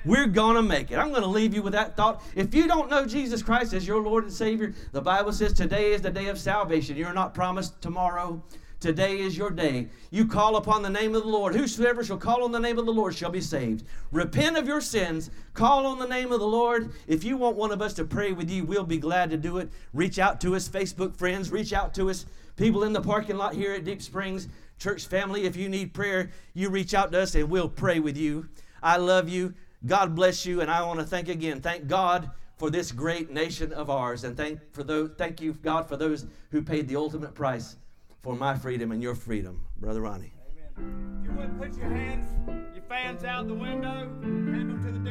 We're 0.04 0.26
going 0.26 0.56
to 0.56 0.62
make 0.62 0.90
it. 0.90 0.96
I'm 0.96 1.10
going 1.10 1.22
to 1.22 1.28
leave 1.28 1.54
you 1.54 1.62
with 1.62 1.72
that 1.72 1.96
thought. 1.96 2.22
If 2.34 2.54
you 2.54 2.66
don't 2.66 2.90
know 2.90 3.06
Jesus 3.06 3.42
Christ 3.42 3.72
as 3.72 3.86
your 3.86 4.02
Lord 4.02 4.24
and 4.24 4.32
Savior, 4.32 4.74
the 4.92 5.00
Bible 5.00 5.32
says 5.32 5.52
today 5.52 5.92
is 5.92 6.02
the 6.02 6.10
day 6.10 6.26
of 6.26 6.38
salvation. 6.38 6.96
You're 6.96 7.14
not 7.14 7.34
promised 7.34 7.80
tomorrow. 7.80 8.42
Today 8.80 9.20
is 9.20 9.34
your 9.34 9.48
day. 9.48 9.88
You 10.10 10.26
call 10.26 10.56
upon 10.56 10.82
the 10.82 10.90
name 10.90 11.14
of 11.14 11.22
the 11.22 11.28
Lord. 11.28 11.54
Whosoever 11.54 12.04
shall 12.04 12.18
call 12.18 12.44
on 12.44 12.52
the 12.52 12.60
name 12.60 12.78
of 12.78 12.84
the 12.84 12.92
Lord 12.92 13.14
shall 13.14 13.30
be 13.30 13.40
saved. 13.40 13.86
Repent 14.12 14.58
of 14.58 14.66
your 14.66 14.82
sins. 14.82 15.30
Call 15.54 15.86
on 15.86 15.98
the 15.98 16.06
name 16.06 16.32
of 16.32 16.40
the 16.40 16.46
Lord. 16.46 16.92
If 17.06 17.24
you 17.24 17.38
want 17.38 17.56
one 17.56 17.72
of 17.72 17.80
us 17.80 17.94
to 17.94 18.04
pray 18.04 18.32
with 18.32 18.50
you, 18.50 18.64
we'll 18.66 18.84
be 18.84 18.98
glad 18.98 19.30
to 19.30 19.38
do 19.38 19.56
it. 19.56 19.70
Reach 19.94 20.18
out 20.18 20.38
to 20.42 20.54
us, 20.54 20.68
Facebook 20.68 21.16
friends. 21.16 21.50
Reach 21.50 21.72
out 21.72 21.94
to 21.94 22.10
us, 22.10 22.26
people 22.56 22.84
in 22.84 22.92
the 22.92 23.00
parking 23.00 23.38
lot 23.38 23.54
here 23.54 23.72
at 23.72 23.86
Deep 23.86 24.02
Springs. 24.02 24.48
Church 24.78 25.06
family, 25.06 25.44
if 25.44 25.56
you 25.56 25.70
need 25.70 25.94
prayer, 25.94 26.30
you 26.52 26.68
reach 26.68 26.92
out 26.92 27.10
to 27.12 27.22
us 27.22 27.34
and 27.34 27.48
we'll 27.48 27.70
pray 27.70 28.00
with 28.00 28.18
you. 28.18 28.50
I 28.82 28.98
love 28.98 29.30
you. 29.30 29.54
God 29.86 30.14
bless 30.14 30.46
you. 30.46 30.60
And 30.60 30.70
I 30.70 30.82
want 30.84 31.00
to 31.00 31.06
thank 31.06 31.28
again, 31.28 31.60
thank 31.60 31.86
God 31.86 32.30
for 32.56 32.70
this 32.70 32.92
great 32.92 33.30
nation 33.30 33.72
of 33.72 33.90
ours. 33.90 34.24
And 34.24 34.36
thank, 34.36 34.60
for 34.72 34.82
those, 34.82 35.10
thank 35.18 35.40
you, 35.40 35.54
God, 35.54 35.88
for 35.88 35.96
those 35.96 36.26
who 36.50 36.62
paid 36.62 36.88
the 36.88 36.96
ultimate 36.96 37.34
price 37.34 37.76
for 38.22 38.34
my 38.34 38.54
freedom 38.54 38.92
and 38.92 39.02
your 39.02 39.14
freedom. 39.14 39.66
Brother 39.78 40.00
Ronnie. 40.02 40.32
Amen. 40.78 41.20
If 41.22 41.30
you 41.30 41.36
would 41.36 41.58
put 41.58 41.76
your 41.76 41.90
hands, 41.90 42.26
your 42.74 42.84
fans 42.88 43.24
out 43.24 43.48
the 43.48 43.54
window, 43.54 44.08
hand 44.22 44.70
them 44.70 44.82
to 44.84 44.92
the 44.92 45.00